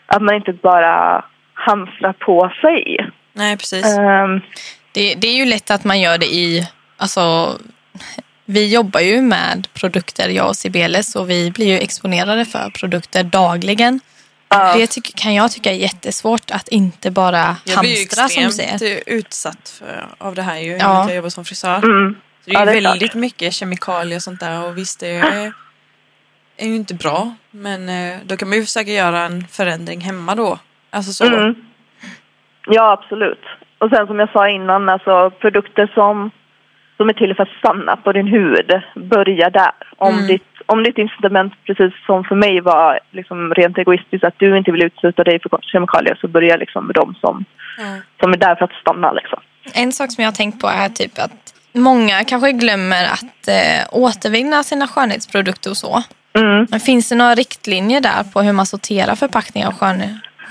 att 0.06 0.22
man 0.22 0.36
inte 0.36 0.54
bara 0.54 1.26
hamstrar 1.54 2.14
på 2.14 2.52
sig. 2.62 3.10
Nej 3.34 3.58
precis. 3.58 3.98
Ehm, 3.98 4.42
Det, 4.92 5.16
det 5.16 5.28
är 5.28 5.36
ju 5.36 5.46
lätt 5.46 5.72
att 5.72 5.84
man 5.84 6.00
gör 6.00 6.18
det 6.18 6.26
i, 6.26 6.68
alltså 6.98 7.22
vi 8.46 8.74
jobbar 8.74 9.00
ju 9.00 9.22
med 9.22 9.68
produkter, 9.74 10.30
jag 10.30 10.48
och 10.48 10.56
Sibeles, 10.56 11.16
och 11.16 11.30
vi 11.30 11.52
blir 11.52 11.66
ju 11.68 11.78
exponerade 11.78 12.46
för 12.46 12.70
produkter 12.80 13.24
dagligen. 13.24 14.00
Ja. 14.50 14.74
Det 14.78 14.88
tyck, 14.88 15.16
kan 15.16 15.34
jag 15.34 15.52
tycka 15.52 15.72
är 15.72 15.76
jättesvårt 15.76 16.52
att 16.52 16.68
inte 16.68 17.12
bara 17.12 17.56
jag 17.66 17.80
blir 17.80 17.90
ju 17.92 17.98
hamstra 17.98 18.28
som 18.30 18.44
du 18.44 18.52
säger. 18.52 18.74
extremt 18.74 19.04
utsatt 19.08 19.70
för, 19.80 20.06
av 20.18 20.36
det 20.36 20.42
här 20.42 20.58
ju. 20.60 20.72
Ja. 20.78 21.06
Jag 21.08 21.16
jobbar 21.16 21.30
som 21.30 21.46
frisör. 21.46 21.76
mm. 21.78 22.16
Så 22.46 22.50
det 22.50 22.52
är 22.52 22.54
Ja, 22.54 22.60
ju 22.60 22.66
det 22.66 22.88
är 22.88 22.90
väldigt 22.92 23.12
klart. 23.12 23.22
mycket 23.22 23.54
kemikalier 23.54 24.16
och 24.18 24.22
sånt 24.22 24.40
där 24.40 24.66
och 24.68 24.78
visst 24.78 25.00
det 25.00 25.08
är, 25.16 25.54
är 26.58 26.68
ju 26.68 26.76
inte 26.76 26.94
bra. 26.94 27.36
Men 27.52 27.90
eh, 27.90 28.18
då 28.26 28.38
kan 28.38 28.50
man 28.50 28.58
ju 28.58 28.64
försöka 28.66 28.92
göra 28.92 29.20
en 29.20 29.48
förändring 29.48 30.02
hemma 30.02 30.36
då. 30.36 30.60
Alltså 30.90 31.12
så. 31.14 31.26
Mm. 31.26 31.56
Ja, 32.68 32.92
absolut. 32.92 33.42
Och 33.78 33.90
sen 33.90 34.08
som 34.08 34.20
jag 34.20 34.32
sa 34.32 34.50
innan, 34.50 34.90
alltså 34.90 35.30
produkter 35.30 35.92
som, 35.94 36.32
som 36.98 37.10
är 37.10 37.14
till 37.14 37.36
för 37.36 37.44
att 37.44 37.58
stanna 37.60 37.96
på 37.96 38.12
din 38.12 38.28
hud, 38.28 38.72
börja 38.96 39.50
där. 39.50 39.72
Om, 39.98 40.14
Mm. 40.14 40.28
ditt, 40.28 40.49
om 40.72 40.84
ditt 40.84 40.98
incitament, 40.98 41.54
precis 41.66 41.94
som 42.06 42.24
för 42.24 42.36
mig 42.36 42.62
var 42.62 43.00
liksom 43.12 43.54
rent 43.54 43.78
egoistiskt, 43.78 44.24
att 44.24 44.34
du 44.38 44.58
inte 44.58 44.72
vill 44.72 44.84
utsätta 44.84 45.24
dig 45.24 45.40
för 45.42 45.60
kemikalier, 45.62 46.18
så 46.22 46.28
börja 46.28 46.56
liksom 46.58 46.86
med 46.86 46.96
de 46.96 47.16
som, 47.22 47.46
Ja. 47.78 47.84
som 48.20 48.34
är 48.34 48.38
där 48.38 48.56
för 48.56 48.66
att 48.66 48.74
stanna. 48.82 49.12
Liksom. 49.12 49.40
En 49.74 49.92
sak 49.92 50.12
som 50.12 50.22
jag 50.24 50.32
har 50.32 50.36
tänkt 50.36 50.62
på 50.62 50.68
är 50.68 50.90
typ 50.90 51.20
att 51.20 51.54
många 51.74 52.24
kanske 52.28 52.52
glömmer 52.52 53.04
att 53.06 53.48
eh, 53.48 53.82
återvinna 54.04 54.64
sina 54.64 54.88
skönhetsprodukter 54.88 55.70
och 55.70 55.78
så. 55.78 56.04
Mm. 56.40 56.68
Men 56.72 56.80
finns 56.80 57.10
det 57.10 57.16
några 57.16 57.36
riktlinjer 57.36 58.02
där 58.02 58.24
på 58.34 58.42
hur 58.42 58.54
man 58.54 58.66
sorterar 58.66 59.16
förpackningar 59.16 59.68
av 59.68 59.74
skön, 59.74 60.02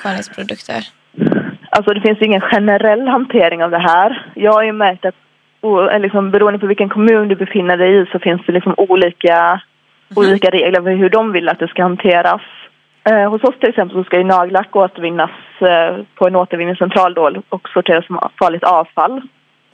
skönhetsprodukter? 0.03 0.81
Alltså 1.71 1.95
det 1.95 2.01
finns 2.01 2.23
ingen 2.23 2.41
generell 2.41 3.09
hantering 3.09 3.65
av 3.65 3.71
det 3.71 3.79
här. 3.79 4.27
Jag 4.35 4.53
har 4.53 4.63
ju 4.63 4.73
märkt 4.73 5.05
att 5.05 5.15
o- 5.61 5.89
eh, 5.89 6.01
liksom, 6.01 6.31
beroende 6.31 6.59
på 6.59 6.67
vilken 6.67 6.89
kommun 6.89 7.29
du 7.29 7.35
befinner 7.37 7.77
dig 7.77 8.03
i 8.03 8.07
så 8.13 8.19
finns 8.19 8.43
det 8.47 8.53
liksom 8.53 8.75
olika, 8.77 9.61
olika 10.17 10.51
regler 10.51 10.83
för 10.83 10.91
hur 10.91 11.11
de 11.11 11.33
vill 11.33 11.49
att 11.49 11.59
det 11.59 11.69
ska 11.69 11.83
hanteras. 11.83 12.43
Eh, 13.05 13.31
hos 13.31 13.45
oss 13.45 13.59
till 13.61 13.69
exempel 13.69 13.97
så 13.97 14.05
ska 14.05 14.19
ju 14.19 14.25
nagellack 14.25 14.77
återvinnas 14.77 15.31
eh, 15.61 15.97
på 16.15 16.27
en 16.27 16.37
återvinningscentral 16.37 17.15
då 17.15 17.33
och 17.49 17.69
sorteras 17.69 18.07
som 18.07 18.19
farligt 18.39 18.65
avfall. 18.65 19.23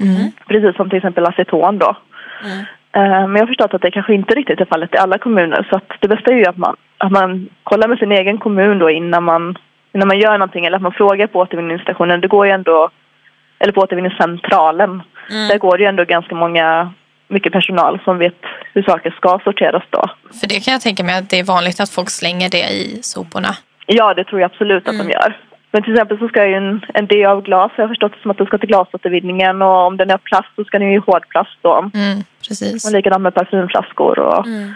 Mm. 0.00 0.30
Precis 0.48 0.76
som 0.76 0.90
till 0.90 0.96
exempel 0.96 1.26
aceton 1.26 1.78
då. 1.78 1.96
Mm. 2.44 2.58
Eh, 2.96 3.26
men 3.26 3.34
jag 3.34 3.42
har 3.42 3.46
förstått 3.46 3.74
att 3.74 3.82
det 3.82 3.90
kanske 3.90 4.14
inte 4.14 4.34
riktigt 4.34 4.60
är 4.60 4.64
fallet 4.64 4.94
i 4.94 4.98
alla 4.98 5.18
kommuner. 5.18 5.66
Så 5.70 5.80
det 6.00 6.08
bästa 6.08 6.30
är 6.30 6.36
ju 6.36 6.46
att 6.46 6.56
man, 6.56 6.76
att 6.98 7.12
man 7.12 7.48
kollar 7.62 7.88
med 7.88 7.98
sin 7.98 8.12
egen 8.12 8.38
kommun 8.38 8.78
då 8.78 8.90
innan 8.90 9.24
man, 9.24 9.58
innan 9.92 10.08
man 10.08 10.18
gör 10.18 10.38
någonting. 10.38 10.66
Eller 10.66 10.76
att 10.76 10.82
man 10.82 10.92
frågar 10.92 11.26
på 11.26 11.38
återvinningsstationen. 11.38 12.20
Det 12.20 12.28
går 12.28 12.46
ju 12.46 12.52
ändå, 12.52 12.90
eller 13.58 13.72
på 13.72 13.80
återvinningscentralen. 13.80 14.90
Mm. 15.30 15.48
Där 15.48 15.58
går 15.58 15.76
det 15.76 15.82
ju 15.82 15.88
ändå 15.88 16.04
ganska 16.04 16.34
många, 16.34 16.92
mycket 17.28 17.52
personal 17.52 18.00
som 18.04 18.18
vet 18.18 18.38
hur 18.74 18.82
saker 18.82 19.10
ska 19.10 19.38
sorteras 19.44 19.82
då. 19.90 20.04
För 20.40 20.46
det 20.48 20.64
kan 20.64 20.72
jag 20.72 20.80
tänka 20.80 21.04
mig 21.04 21.18
att 21.18 21.30
det 21.30 21.38
är 21.38 21.44
vanligt 21.44 21.80
att 21.80 21.90
folk 21.90 22.10
slänger 22.10 22.48
det 22.50 22.70
i 22.70 22.98
soporna. 23.02 23.48
Ja, 23.86 24.14
det 24.14 24.24
tror 24.24 24.40
jag 24.40 24.50
absolut 24.50 24.88
att 24.88 24.98
de 24.98 25.10
gör. 25.10 25.40
Men 25.70 25.82
till 25.82 25.92
exempel 25.92 26.18
så 26.18 26.28
ska 26.28 26.46
ju 26.46 26.54
en, 26.54 26.84
en 26.94 27.06
del 27.06 27.26
av 27.26 27.42
glas, 27.42 27.72
jag 27.76 27.84
har 27.84 27.88
förstått 27.88 28.12
det 28.12 28.22
som 28.22 28.30
att 28.30 28.38
det 28.38 28.46
ska 28.46 28.58
till 28.58 28.68
glasåtervinningen 28.68 29.62
och 29.62 29.86
om 29.86 29.96
den 29.96 30.10
är 30.10 30.18
plast 30.18 30.48
så 30.56 30.64
ska 30.64 30.78
den 30.78 30.90
ju 30.90 30.94
i 30.96 31.02
hårdplast 31.06 31.58
då. 31.62 31.90
Mm, 31.94 32.18
precis. 32.48 32.86
Och 32.86 32.92
likadant 32.92 33.22
med 33.22 33.34
parfymflaskor 33.34 34.18
och, 34.18 34.46
Mm. 34.46 34.74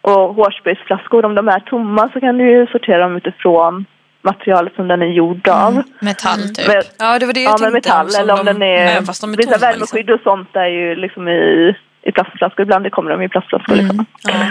och 0.00 0.34
hårspraysflaskor. 0.34 1.24
Om 1.24 1.34
de 1.34 1.48
är 1.48 1.60
tomma 1.60 2.08
så 2.12 2.20
kan 2.20 2.38
du 2.38 2.50
ju 2.50 2.66
sortera 2.66 2.98
dem 2.98 3.16
utifrån 3.16 3.84
materialet 4.24 4.74
som 4.74 4.88
den 4.88 5.02
är 5.02 5.06
gjord 5.06 5.48
av. 5.48 5.82
Metall 6.00 6.40
typ. 6.54 6.66
Men, 6.68 6.82
Ja 6.98 7.18
det 7.18 7.26
var 7.26 7.32
det 7.32 7.40
jag 7.42 7.52
ja, 7.52 7.58
tänkte. 7.58 7.72
metall 7.72 8.10
som 8.10 8.22
eller 8.22 8.32
om 8.40 8.46
de, 8.46 8.52
den 8.52 8.62
är... 8.62 9.02
Fast 9.02 9.20
de 9.20 9.32
är 9.32 9.36
vissa 9.36 9.58
värmeskydd 9.58 10.10
och 10.10 10.20
sånt 10.24 10.56
är 10.56 10.66
ju 10.66 10.94
liksom 10.94 11.28
i, 11.28 11.74
i 12.02 12.12
plastflaskor. 12.12 12.62
Ibland 12.62 12.90
kommer 12.92 13.10
de 13.10 13.22
i 13.22 13.28
plastflaskor. 13.28 13.74
Liksom. 13.74 14.06
Liksom. 14.24 14.40
Ja. 14.40 14.46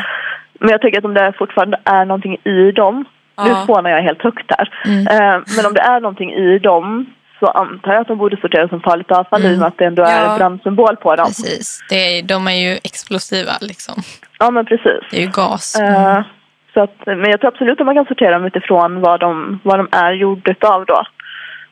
Men 0.59 0.69
jag 0.69 0.81
tänker 0.81 0.97
att 0.97 1.05
om 1.05 1.13
det 1.13 1.33
fortfarande 1.37 1.77
är 1.85 2.05
någonting 2.05 2.37
i 2.43 2.71
dem. 2.71 3.05
Nu 3.43 3.49
Ja. 3.49 3.63
spånar 3.63 3.89
jag 3.89 4.01
helt 4.01 4.21
högt 4.21 4.51
här. 4.57 4.69
Mm. 4.85 5.07
Eh, 5.07 5.41
men 5.57 5.65
om 5.65 5.73
det 5.73 5.81
är 5.81 5.99
någonting 5.99 6.31
i 6.33 6.59
dem 6.59 7.05
så 7.39 7.45
antar 7.47 7.93
jag 7.93 8.01
att 8.01 8.07
de 8.07 8.17
borde 8.17 8.37
sorteras 8.41 8.69
som 8.69 8.81
farligt 8.81 9.11
avfall 9.11 9.45
i 9.45 9.55
och 9.55 9.59
med 9.59 9.67
att 9.67 9.77
det 9.77 9.85
ändå 9.85 10.03
är 10.03 10.23
Ja. 10.25 10.31
en 10.31 10.37
brandsymbol 10.37 10.95
på 10.95 11.15
dem. 11.15 11.25
Precis. 11.25 11.83
Det 11.89 11.95
är, 11.95 12.23
de 12.23 12.47
är 12.47 12.51
ju 12.69 12.79
explosiva 12.83 13.51
liksom. 13.61 13.93
Ja, 14.39 14.51
men 14.51 14.65
precis. 14.65 15.01
Det 15.11 15.17
är 15.17 15.21
ju 15.21 15.27
gas. 15.31 15.75
Eh, 15.79 16.21
så 16.73 16.81
att, 16.81 16.95
men 17.05 17.29
jag 17.31 17.39
tror 17.39 17.51
absolut 17.51 17.79
att 17.79 17.85
man 17.85 17.95
kan 17.95 18.05
sortera 18.05 18.31
dem 18.31 18.45
utifrån 18.45 19.01
vad 19.01 19.19
de, 19.19 19.59
vad 19.63 19.79
de 19.79 19.87
är 19.91 20.11
gjorda 20.11 20.55
av 20.61 20.85
då. 20.85 21.03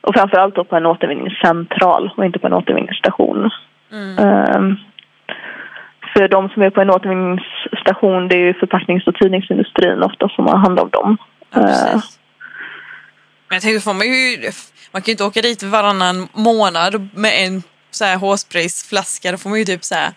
Och 0.00 0.14
framförallt 0.14 0.54
då 0.54 0.64
på 0.64 0.76
en 0.76 0.86
återvinningscentral 0.86 2.10
och 2.16 2.24
inte 2.24 2.38
på 2.38 2.46
en 2.46 2.52
återvinningsstation. 2.52 3.50
Mm. 3.92 4.18
Ehm, 4.18 4.76
för 6.12 6.28
de 6.28 6.48
som 6.48 6.62
är 6.62 6.70
på 6.70 6.80
en 6.80 6.90
återvinningsstation 6.90 8.28
det 8.28 8.34
är 8.34 8.38
ju 8.38 8.54
förpacknings 8.54 9.06
och 9.06 9.14
tidningsindustrin 9.14 10.02
ofta 10.02 10.28
som 10.28 10.46
har 10.46 10.56
hand 10.56 10.78
om 10.80 10.90
dem. 10.90 11.16
Ja, 11.50 11.60
precis. 11.60 12.18
Men 13.48 13.56
jag 13.56 13.62
tänker, 13.62 13.80
får 13.80 13.94
man 13.94 14.06
ju, 14.06 14.50
man 14.92 15.02
kan 15.02 15.06
ju 15.06 15.12
inte 15.12 15.24
åka 15.24 15.40
dit 15.40 15.62
varannan 15.62 16.28
månad 16.32 17.08
med 17.14 17.32
en 17.46 17.62
så 17.90 18.04
här 18.04 18.18
hårspraysflaska. 18.18 19.32
Då 19.32 19.38
får 19.38 19.50
man 19.50 19.58
ju 19.58 19.64
typ 19.64 19.84
så 19.84 19.94
här 19.94 20.10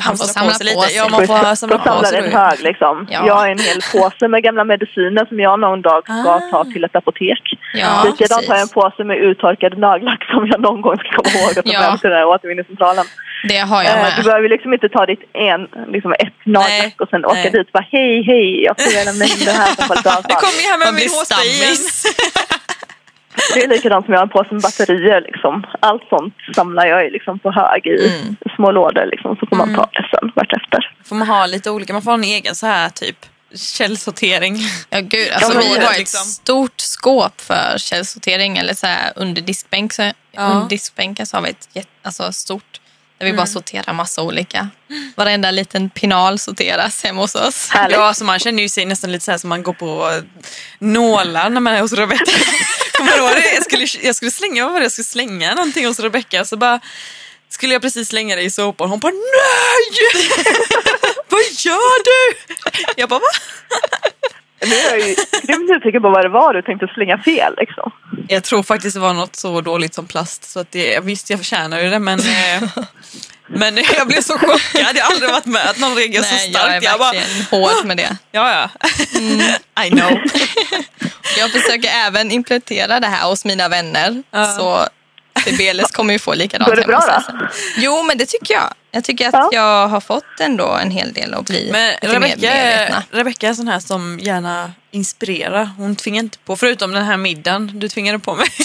hamstra 0.00 0.26
samla 0.28 0.52
på 0.52 0.58
sig 0.58 0.74
på 0.74 0.80
lite. 0.80 0.88
sig. 0.88 0.96
Ja, 0.96 1.08
man 1.08 1.26
får 1.26 1.54
samla 1.54 1.78
på 1.78 1.84
samlar 1.84 2.04
sig. 2.04 2.18
en 2.18 2.32
hög 2.32 2.58
liksom. 2.68 3.06
Ja. 3.10 3.26
Jag 3.26 3.34
har 3.34 3.48
en 3.48 3.58
hel 3.58 3.80
påse 3.92 4.28
med 4.28 4.42
gamla 4.42 4.64
mediciner 4.64 5.26
som 5.26 5.40
jag 5.40 5.60
någon 5.60 5.82
dag 5.82 6.02
ska 6.04 6.12
Ah. 6.34 6.40
ta 6.50 6.64
till 6.64 6.84
ett 6.84 6.96
apotek. 6.96 7.42
Ja, 7.74 8.02
Likadant 8.06 8.46
har 8.48 8.54
jag 8.54 8.62
en 8.62 8.68
påse 8.68 9.04
med 9.04 9.16
uttorkad 9.18 9.78
nagellack 9.78 10.22
som 10.32 10.46
jag 10.50 10.60
någon 10.60 10.80
gång 10.82 10.96
ska 10.98 11.08
komma 11.22 11.30
ihåg 11.38 11.58
att 11.58 11.64
ta 11.64 11.72
Ja. 11.72 11.80
med 11.90 12.00
till 12.00 12.10
den 12.10 12.18
här 12.18 12.26
återvinningscentralen. 12.26 13.04
Det 13.48 13.58
har 13.58 13.82
jag 13.82 13.92
Eh, 13.92 14.04
Du 14.06 14.16
med. 14.16 14.24
behöver 14.24 14.48
liksom 14.48 14.72
inte 14.72 14.88
ta 14.88 15.06
ditt 15.06 15.22
en, 15.32 15.60
liksom 15.94 16.12
ett 16.12 16.38
nagellack 16.44 17.00
och 17.00 17.08
sen 17.08 17.24
åka 17.24 17.34
Nej. 17.34 17.50
dit 17.50 17.66
och 17.66 17.72
bara 17.72 17.86
hej 17.92 18.22
hej 18.30 18.64
jag 18.64 18.74
får 18.80 19.04
lämna 19.04 19.24
in 19.24 19.40
det 19.44 19.50
här 19.60 19.66
som 19.74 19.90
avfall. 19.96 20.22
kommer 20.44 20.60
jag 20.64 20.70
här 20.72 20.78
med 20.84 20.94
min 20.94 21.08
hårspray 21.14 21.48
igen. 21.48 21.76
Det 23.54 23.64
är 23.64 23.68
likadant 23.68 24.04
som 24.06 24.12
jag 24.14 24.20
har 24.20 24.26
en 24.26 24.30
påse 24.32 24.48
med 24.54 24.62
batterier 24.62 25.20
liksom. 25.20 25.66
Allt 25.80 26.02
sånt 26.08 26.34
samlar 26.54 26.86
jag 26.86 27.12
liksom 27.12 27.38
på 27.38 27.50
hög 27.50 27.86
i 27.86 28.08
Mm. 28.22 28.36
små 28.56 28.70
lådor 28.70 29.06
liksom. 29.06 29.36
Så 29.40 29.46
får 29.46 29.56
man 29.56 29.74
ta 29.74 29.88
det 29.92 30.08
sen 30.10 30.32
vartefter. 30.34 30.92
Får 31.04 31.16
man 31.16 31.28
ha 31.28 31.46
lite 31.46 31.70
olika, 31.70 31.92
man 31.92 32.02
får 32.02 32.10
ha 32.10 32.18
en 32.18 32.24
egen 32.24 32.54
så 32.54 32.66
här 32.66 32.88
typ 32.88 33.26
källsortering. 33.54 34.56
Ja, 34.90 35.00
gud. 35.00 35.28
Alltså, 35.32 35.58
vi 35.58 35.78
har 35.78 35.92
ett 35.92 35.98
liksom. 35.98 36.24
stort 36.24 36.80
skåp 36.80 37.40
för 37.40 37.78
källsortering 37.78 38.58
eller 38.58 38.74
så 38.74 38.86
här 38.86 39.12
under 39.16 39.42
diskbänk. 39.42 39.92
Så 39.92 40.12
Ja. 40.32 40.42
Under 40.46 40.68
diskbänken 40.68 41.26
så 41.26 41.36
har 41.36 41.42
vi 41.42 41.50
ett 41.50 41.68
jätte, 41.72 41.88
alltså, 42.02 42.32
stort 42.32 42.77
Där 43.18 43.26
vi 43.26 43.32
bara 43.32 43.46
sorterar 43.46 43.92
massa 43.92 44.22
olika. 44.22 44.68
Varenda 45.16 45.50
liten 45.50 45.90
pinal 45.90 46.38
sorteras 46.38 47.04
hemma 47.04 47.20
hos 47.20 47.34
oss. 47.34 47.68
Härligt. 47.70 47.98
Ja, 47.98 48.14
så 48.14 48.24
man 48.24 48.38
känner 48.38 48.62
ju 48.62 48.68
sig 48.68 48.84
nästan 48.84 49.12
lite 49.12 49.24
så 49.24 49.30
här 49.30 49.38
som 49.38 49.48
man 49.48 49.62
går 49.62 49.72
på 49.72 50.20
nålar 50.78 51.50
när 51.50 51.60
man 51.60 51.74
är 51.74 51.80
hos 51.80 51.92
Rebecca. 51.92 52.24
Kommer 52.92 53.12
du 53.12 53.18
ihåg 53.18 53.30
det? 53.30 53.54
Jag 53.54 53.64
skulle, 53.64 53.86
jag 54.02 54.14
skulle 54.14 54.30
slänga, 54.30 54.64
vad 54.64 54.72
var 54.72 54.80
det? 54.80 54.84
Jag 54.84 54.92
skulle 54.92 55.04
slänga 55.04 55.54
någonting 55.54 55.86
hos 55.86 56.00
Rebecca 56.00 56.44
så 56.44 56.56
bara 56.56 56.80
skulle 57.48 57.72
jag 57.72 57.82
precis 57.82 58.08
slänga 58.08 58.36
det 58.36 58.42
i 58.42 58.50
såpan. 58.50 58.90
Hon 58.90 58.98
bara 59.00 59.12
nej! 59.12 60.06
vad 61.28 61.40
gör 61.40 62.04
du? 62.04 62.38
Jag 62.96 63.08
bara 63.08 63.20
va? 63.20 63.32
Nu 64.66 64.74
är 64.74 64.90
jag 64.90 65.08
ju 65.08 65.14
grymt 65.42 65.70
nyfiken 65.70 66.02
på 66.02 66.10
vad 66.10 66.24
det 66.24 66.28
var 66.28 66.54
du 66.54 66.62
tänkte 66.62 66.86
slänga 66.94 67.18
fel 67.18 67.54
liksom. 67.58 67.92
Jag 68.28 68.44
tror 68.44 68.62
faktiskt 68.62 68.94
det 68.94 69.00
var 69.00 69.14
något 69.14 69.36
så 69.36 69.60
dåligt 69.60 69.94
som 69.94 70.06
plast 70.06 70.50
så 70.50 70.60
att 70.60 70.72
det, 70.72 71.00
visst 71.00 71.30
jag 71.30 71.38
förtjänar 71.38 71.80
ju 71.80 71.90
det 71.90 71.98
men 71.98 72.20
eh, 72.20 72.62
men 73.46 73.76
jag 73.96 74.06
blev 74.06 74.22
så 74.22 74.38
chockad. 74.38 74.96
Jag 74.96 75.04
har 75.04 75.12
aldrig 75.12 75.30
varit 75.30 75.44
med 75.46 75.70
att 75.70 75.78
någon 75.78 75.94
reagerar 75.94 76.22
så 76.22 76.34
Nej, 76.34 76.50
jag 76.52 76.64
är 76.64 76.68
starkt. 76.68 76.84
Jag 76.84 76.98
bara, 76.98 77.14
hård 77.50 77.86
med 77.86 77.96
det. 77.96 78.16
ja 78.30 78.70
ja. 79.74 79.84
I 79.84 79.90
know. 79.90 80.10
Jag 81.38 81.50
försöker 81.50 81.88
även 81.88 82.30
implementera 82.30 83.00
det 83.00 83.06
här 83.06 83.28
hos 83.28 83.44
mina 83.44 83.68
vänner. 83.68 84.22
Ja. 84.30 84.44
Så 84.44 84.88
Sibeles 85.44 85.90
kommer 85.90 86.12
ju 86.12 86.18
få 86.18 86.34
likadant 86.34 86.68
Går 86.68 86.76
det 86.76 86.82
bra 86.86 87.22
då? 87.28 87.46
Jo, 87.76 88.02
men 88.02 88.18
det 88.18 88.26
tycker 88.26 88.54
jag. 88.54 88.74
Jag 88.90 89.04
tycker 89.04 89.28
att 89.28 89.34
Ja. 89.34 89.48
jag 89.52 89.88
har 89.88 90.00
fått 90.00 90.40
ändå 90.40 90.66
en 90.82 90.90
hel 90.90 91.12
del 91.12 91.34
att 91.34 91.44
bli 91.46 91.68
Men 91.72 91.90
lite 92.02 92.06
mer 92.06 92.14
Rebecca, 92.28 92.52
är- 92.52 92.76
medvetna. 92.76 93.02
Rebecca 93.10 93.46
är 93.46 93.50
en 93.50 93.56
sån 93.56 93.68
här 93.68 93.80
som 93.80 94.18
gärna 94.22 94.72
inspirerar. 94.90 95.64
Hon 95.64 95.96
tvingar 95.96 96.22
inte 96.22 96.38
på, 96.38 96.56
förutom 96.56 96.92
den 96.92 97.04
här 97.04 97.16
middagen 97.16 97.70
du 97.74 97.88
tvingade 97.88 98.18
på 98.18 98.34
mig. 98.34 98.46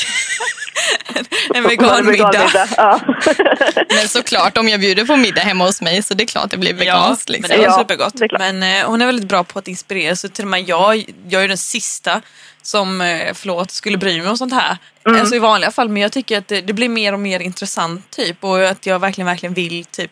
en. 1.56 1.64
Veganmiddag, 1.64 2.68
Ja. 2.78 3.00
Men 3.90 4.08
såklart, 4.08 4.58
om 4.58 4.70
jag 4.70 4.80
bjuder 4.80 5.06
på 5.06 5.16
middag 5.16 5.42
hemma 5.42 5.66
hos 5.66 5.82
mig 5.82 6.04
så 6.04 6.14
det 6.14 6.24
är 6.24 6.28
klart 6.28 6.50
det 6.52 6.58
blir 6.58 6.74
veganskt. 6.74 7.30
men 7.30 7.34
liksom. 7.42 7.58
det 7.58 7.68
var 7.68 7.74
Ja, 7.74 7.80
supergott. 7.80 8.14
det 8.18 8.26
är. 8.26 8.40
Men 8.40 8.64
eh, 8.82 8.88
hon 8.90 9.02
är 9.02 9.06
väldigt 9.06 9.28
bra 9.28 9.44
på 9.44 9.60
att 9.60 9.68
inspirera. 9.68 10.16
Så 10.16 10.28
till 10.30 10.46
och 10.46 10.50
med 10.52 10.70
jag, 10.70 11.06
jag 11.30 11.44
är 11.44 11.48
den 11.48 11.58
sista 11.58 12.22
som, 12.62 13.02
eh, 13.02 13.34
förlåt, 13.34 13.72
skulle 13.72 13.98
bry 13.98 14.22
mig 14.22 14.30
om 14.30 14.38
sånt 14.38 14.54
här. 14.54 14.78
Mm. 15.08 15.20
Alltså 15.20 15.36
i 15.36 15.40
vanliga 15.40 15.72
fall. 15.72 15.90
Men 15.90 16.02
jag 16.02 16.12
tycker 16.12 16.38
att 16.38 16.48
det, 16.48 16.62
det 16.62 16.74
blir 16.74 16.90
mer 16.90 17.14
och 17.14 17.20
mer 17.20 17.40
intressant 17.40 18.10
typ. 18.10 18.44
Och 18.44 18.64
att 18.66 18.86
jag 18.86 19.00
verkligen, 19.00 19.26
verkligen 19.26 19.54
vill 19.54 19.86
typ 19.86 20.12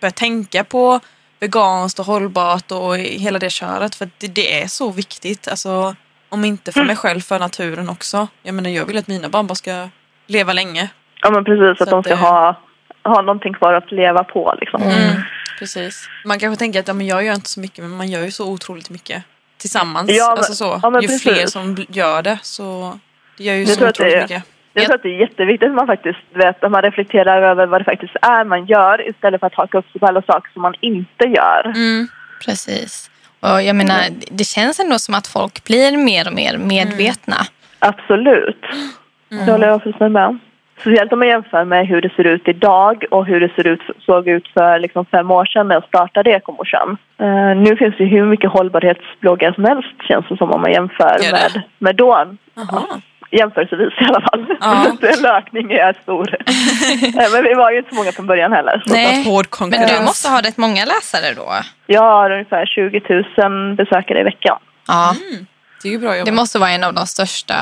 börja 0.00 0.12
tänka 0.12 0.64
på 0.64 1.00
veganskt 1.40 1.98
och 1.98 2.06
hållbart 2.06 2.70
och 2.72 2.96
hela 2.98 3.38
det 3.38 3.50
köret. 3.50 3.94
För 3.94 4.04
att 4.04 4.10
det, 4.18 4.26
det 4.26 4.62
är 4.62 4.66
så 4.66 4.90
viktigt. 4.90 5.48
Alltså, 5.48 5.96
om 6.28 6.44
inte 6.44 6.72
för 6.72 6.84
mig 6.84 6.96
själv, 6.96 7.20
för 7.20 7.38
naturen 7.38 7.88
också. 7.88 8.28
Jag 8.42 8.54
menar, 8.54 8.70
jag 8.70 8.84
vill 8.84 8.98
att 8.98 9.06
mina 9.06 9.28
barn 9.28 9.46
bara 9.46 9.54
ska 9.54 9.88
leva 10.30 10.52
länge. 10.52 10.88
ja 11.22 11.30
men 11.30 11.44
precis, 11.44 11.78
Så 11.78 11.84
att 11.84 11.90
de 11.90 12.02
ska 12.02 12.14
det- 12.14 12.20
ha, 12.20 12.56
ha 13.04 13.22
någonting 13.22 13.54
kvar 13.54 13.72
att 13.74 13.92
leva 13.92 14.24
på 14.24 14.54
liksom. 14.60 14.82
Mm. 14.82 15.22
Precis. 15.58 16.08
Man 16.24 16.38
kanske 16.38 16.58
tänker 16.58 16.80
att 16.80 16.88
ja, 16.88 16.94
men 16.94 17.06
jag 17.06 17.24
gör 17.24 17.34
inte 17.34 17.50
så 17.50 17.60
mycket, 17.60 17.78
men 17.84 17.90
man 17.96 18.08
gör 18.08 18.20
ju 18.24 18.30
så 18.30 18.48
otroligt 18.52 18.90
mycket 18.90 19.22
tillsammans. 19.58 20.10
Ja, 20.12 20.28
men- 20.28 20.38
alltså 20.38 20.54
så. 20.54 20.80
ja, 20.82 20.90
men 20.90 21.02
ju 21.02 21.08
precis. 21.08 21.22
fler 21.22 21.46
som 21.46 21.76
gör 21.88 22.22
det 22.22 22.38
så 22.42 22.98
det 23.36 23.44
gör 23.44 23.54
ju 23.54 23.60
Jag 23.60 23.68
så 23.68 23.88
otroligt 23.88 24.14
är- 24.14 24.20
mycket. 24.22 24.44
Jag 24.72 24.84
tror 24.84 24.94
att 24.96 25.02
det 25.02 25.08
är 25.08 25.20
jätteviktigt 25.20 25.68
att 25.68 25.74
man 25.74 25.86
faktiskt 25.86 26.18
vet, 26.34 26.64
att 26.64 26.70
man 26.70 26.82
reflekterar 26.82 27.42
över 27.50 27.66
vad 27.66 27.80
det 27.80 27.84
faktiskt 27.84 28.16
är 28.22 28.44
man 28.44 28.66
gör 28.66 29.08
istället 29.08 29.40
för 29.40 29.46
att 29.46 29.54
haka 29.54 29.78
upp 29.78 29.90
sig 29.92 30.00
på 30.00 30.06
alla 30.06 30.22
saker 30.22 30.50
som 30.52 30.62
man 30.62 30.74
inte 30.80 31.24
gör. 31.24 31.66
Mm. 31.66 32.08
Precis. 32.44 33.10
Och 33.40 33.62
jag 33.62 33.76
menar, 33.76 34.00
det 34.30 34.44
känns 34.44 34.80
ändå 34.80 34.98
som 34.98 35.14
att 35.14 35.26
folk 35.26 35.64
blir 35.64 35.96
mer 35.96 36.26
och 36.26 36.32
mer 36.34 36.58
medvetna. 36.58 37.36
Absolut. 37.78 38.60
Det 39.30 39.52
håller 39.52 39.68
jag 39.68 39.82
fullständigt 39.82 40.12
med 40.12 40.26
om. 40.26 40.40
Speciellt 40.80 41.12
om 41.12 41.18
man 41.18 41.28
jämför 41.28 41.64
med 41.64 41.86
hur 41.86 42.00
det 42.02 42.12
ser 42.16 42.24
ut 42.24 42.48
idag 42.48 43.04
och 43.10 43.26
hur 43.26 43.40
det 43.40 43.52
ser 43.56 43.66
ut, 43.66 43.80
såg 44.06 44.28
ut 44.28 44.48
för 44.48 44.78
liksom 44.78 45.04
fem 45.04 45.30
år 45.30 45.44
sedan 45.44 45.68
när 45.68 45.74
jag 45.74 45.84
startade 45.84 46.30
Ekomorsan. 46.30 46.96
Uh, 47.22 47.56
nu 47.56 47.76
finns 47.76 47.96
det 47.96 48.04
ju 48.04 48.10
hur 48.10 48.24
mycket 48.26 48.50
hållbarhetsbloggar 48.50 49.52
som 49.52 49.64
helst 49.64 49.88
känns 50.08 50.26
det 50.28 50.36
som 50.36 50.50
om 50.50 50.60
man 50.60 50.72
jämför 50.72 51.32
med, 51.32 51.62
med 51.78 51.96
då. 51.96 52.26
Jaha. 52.54 52.82
Jämförelsevis 53.30 53.92
i 54.00 54.04
alla 54.04 54.20
fall. 54.20 54.46
Ja. 54.60 54.86
Den 55.00 55.26
ökningen 55.26 55.78
är 55.78 55.96
stor. 56.02 56.36
Eh, 57.20 57.32
Men 57.32 57.44
vi 57.44 57.54
var 57.54 57.70
ju 57.70 57.78
inte 57.78 57.90
så 57.90 57.96
många 57.96 58.12
från 58.12 58.26
början 58.26 58.52
heller. 58.52 58.82
Så 58.86 58.92
Nej, 58.94 59.24
Hård 59.24 59.46
Men 59.60 59.70
du 59.70 60.04
måste 60.04 60.28
ha 60.28 60.40
rätt 60.40 60.56
många 60.56 60.84
läsare 60.84 61.34
då? 61.36 61.52
Jag 61.86 62.02
har 62.02 62.30
ungefär 62.30 62.66
20 62.66 63.24
000 63.48 63.76
besökare 63.76 64.20
i 64.20 64.22
veckan. 64.22 64.58
Ja, 64.88 65.14
Det 65.82 65.88
är 65.88 65.92
ju 65.92 65.98
bra 65.98 66.16
jobbat. 66.16 66.26
det 66.26 66.32
måste 66.32 66.58
vara 66.58 66.70
en 66.70 66.84
av 66.84 66.94
de 66.94 67.06
största 67.06 67.54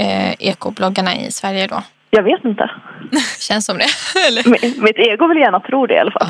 eh, 0.00 0.32
ekobloggarna 0.38 1.16
i 1.16 1.30
Sverige 1.32 1.66
då. 1.66 1.82
Jag 2.10 2.22
vet 2.22 2.44
inte. 2.44 2.70
Känns 3.38 3.66
som 3.66 3.78
det. 3.78 3.86
Eller? 4.26 4.42
Mi- 4.52 4.80
Mitt 4.82 4.98
ego 4.98 5.26
vill 5.28 5.38
gärna 5.38 5.60
tro 5.60 5.86
det 5.86 5.94
i 5.94 5.98
alla 5.98 6.10
fall. 6.10 6.28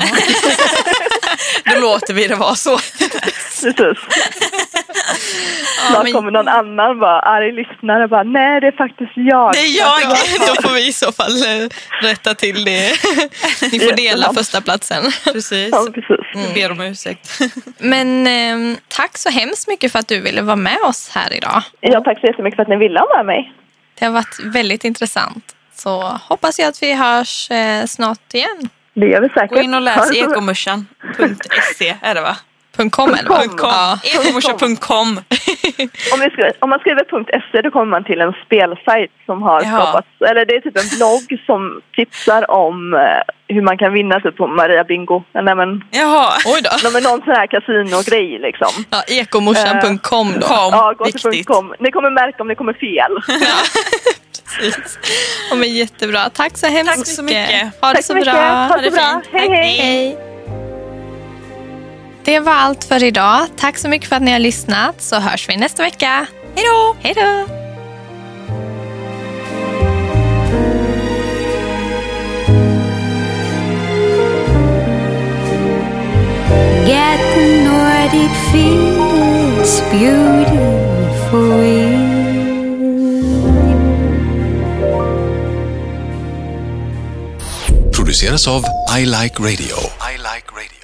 Då 1.73 1.79
låter 1.81 2.13
vi 2.13 2.27
det 2.27 2.35
vara 2.35 2.55
så. 2.55 2.77
Precis. 2.77 3.77
Ja, 3.77 3.95
Snart 5.89 6.03
men- 6.03 6.13
kommer 6.13 6.31
någon 6.31 6.47
annan 6.47 6.99
bara 6.99 7.19
arg 7.19 7.51
lyssnare 7.51 8.03
och 8.03 8.09
bara 8.09 8.23
nej 8.23 8.61
det 8.61 8.67
är 8.67 8.71
faktiskt 8.71 9.11
jag. 9.15 9.53
Det 9.53 9.59
är 9.59 9.77
jag! 9.79 10.17
Då 10.55 10.61
får 10.69 10.73
vi 10.75 10.87
i 10.87 10.93
så 10.93 11.11
fall 11.11 11.31
eh, 11.31 11.67
rätta 12.01 12.33
till 12.33 12.65
det. 12.65 12.91
Ni 13.71 13.79
får 13.79 13.95
dela 13.95 14.33
första 14.33 14.61
platsen. 14.61 15.03
Precis. 15.33 15.69
Ja, 15.71 15.87
precis. 15.93 16.25
Vi 16.35 16.61
ber 16.61 16.71
om 16.71 16.81
ursäkt. 16.81 17.39
Men 17.77 18.27
eh, 18.27 18.77
tack 18.87 19.17
så 19.17 19.29
hemskt 19.29 19.67
mycket 19.67 19.91
för 19.91 19.99
att 19.99 20.07
du 20.07 20.21
ville 20.21 20.41
vara 20.41 20.55
med 20.55 20.77
oss 20.87 21.09
här 21.13 21.33
idag. 21.33 21.61
Ja, 21.79 22.01
tack 22.01 22.19
så 22.19 22.27
jättemycket 22.27 22.55
för 22.55 22.61
att 22.63 22.69
ni 22.69 22.77
ville 22.77 22.99
ha 22.99 23.17
med 23.17 23.25
mig. 23.25 23.53
Det 24.01 24.05
har 24.05 24.13
varit 24.13 24.39
väldigt 24.39 24.83
intressant. 24.83 25.55
Så 25.73 26.01
hoppas 26.01 26.59
jag 26.59 26.67
att 26.67 26.83
vi 26.83 26.93
hörs 26.93 27.51
eh, 27.51 27.85
snart 27.85 28.33
igen. 28.33 28.69
Det 28.93 29.05
gör 29.05 29.21
vi 29.21 29.29
säkert. 29.29 29.49
Gå 29.49 29.61
in 29.61 29.73
och 29.73 29.81
läs 29.81 30.11
ekomorsan.se 30.11 31.95
är 32.01 32.15
det 32.15 32.21
va? 32.21 32.37
.com 32.89 33.13
eller 33.13 33.29
vad? 33.29 33.57
.com. 33.57 33.69
Ja. 33.69 33.99
Ekomorsan.com. 34.03 35.19
Om, 36.13 36.19
skriver, 36.31 36.51
om 36.59 36.69
man 36.69 36.79
skriver 36.79 37.51
.se 37.51 37.61
då 37.61 37.71
kommer 37.71 37.85
man 37.85 38.03
till 38.03 38.21
en 38.21 38.33
spelsajt 38.45 39.11
som 39.25 39.41
har 39.41 39.61
Jaha. 39.63 39.81
skapats. 39.81 40.07
Eller 40.29 40.45
det 40.45 40.55
är 40.55 40.61
typ 40.61 40.77
en 40.77 40.97
blogg 40.97 41.39
som 41.45 41.81
tipsar 41.95 42.51
om 42.51 42.93
eh, 42.93 43.55
hur 43.55 43.61
man 43.61 43.77
kan 43.77 43.93
vinna 43.93 44.19
typ 44.19 44.37
på 44.37 44.47
Maria 44.47 44.83
Bingo. 44.83 45.23
Nej 45.33 45.55
men, 45.55 45.83
Jaha. 45.91 46.33
Oj 46.45 46.61
då. 46.63 46.69
nej, 46.83 46.91
men 46.93 47.03
någon 47.03 47.21
sån 47.21 47.33
här 47.33 47.47
kasinogrej 47.47 48.39
liksom. 48.39 48.85
Ja, 48.89 49.01
ekomorsan.com 49.07 50.33
då. 50.39 50.47
Kom, 50.47 50.69
Ja, 50.71 50.93
gå 50.97 51.05
till. 51.05 51.45
.com. 51.45 51.73
Ni 51.79 51.91
kommer 51.91 52.09
märka 52.09 52.37
om 52.43 52.47
det 52.47 52.55
kommer 52.55 52.73
fel. 52.73 53.11
Precis. 54.59 54.99
Ja, 55.49 55.55
men 55.55 55.73
jättebra. 55.73 56.29
Tack 56.29 56.57
så 56.57 56.67
hemskt 56.67 56.95
Tack 56.97 57.07
så 57.07 57.23
mycket. 57.23 57.61
Ha 57.81 57.87
det 57.89 57.93
Tack 57.95 57.97
så 57.97 58.03
så 58.03 58.13
mycket. 58.15 58.33
bra. 58.33 58.41
Ha 58.43 58.77
det 58.77 58.91
bra. 58.91 59.21
fint. 59.23 59.27
Hej, 59.33 59.49
hej. 59.49 59.77
hej. 59.77 60.30
Det 62.23 62.39
var 62.39 62.53
allt 62.53 62.83
för 62.83 63.03
idag. 63.03 63.47
Tack 63.57 63.77
så 63.77 63.89
mycket 63.89 64.09
för 64.09 64.15
att 64.15 64.21
ni 64.21 64.31
har 64.31 64.39
lyssnat 64.39 65.01
så 65.01 65.19
hörs 65.19 65.49
vi 65.49 65.57
nästa 65.57 65.83
vecka. 65.83 66.27
Hej 66.55 66.65
då! 66.65 66.95
Hej 66.99 67.13
då! 67.13 67.45
Get 76.87 77.19
the 77.35 77.63
Nordic 77.63 78.31
feel, 78.51 79.61
it's 79.61 79.81
beautiful. 79.91 80.81
produceras 88.11 88.47
av 88.47 88.63
I 88.99 89.05
Like 89.05 89.39
Radio. 89.39 89.77
I 90.13 90.17
like 90.17 90.47
radio. 90.51 90.80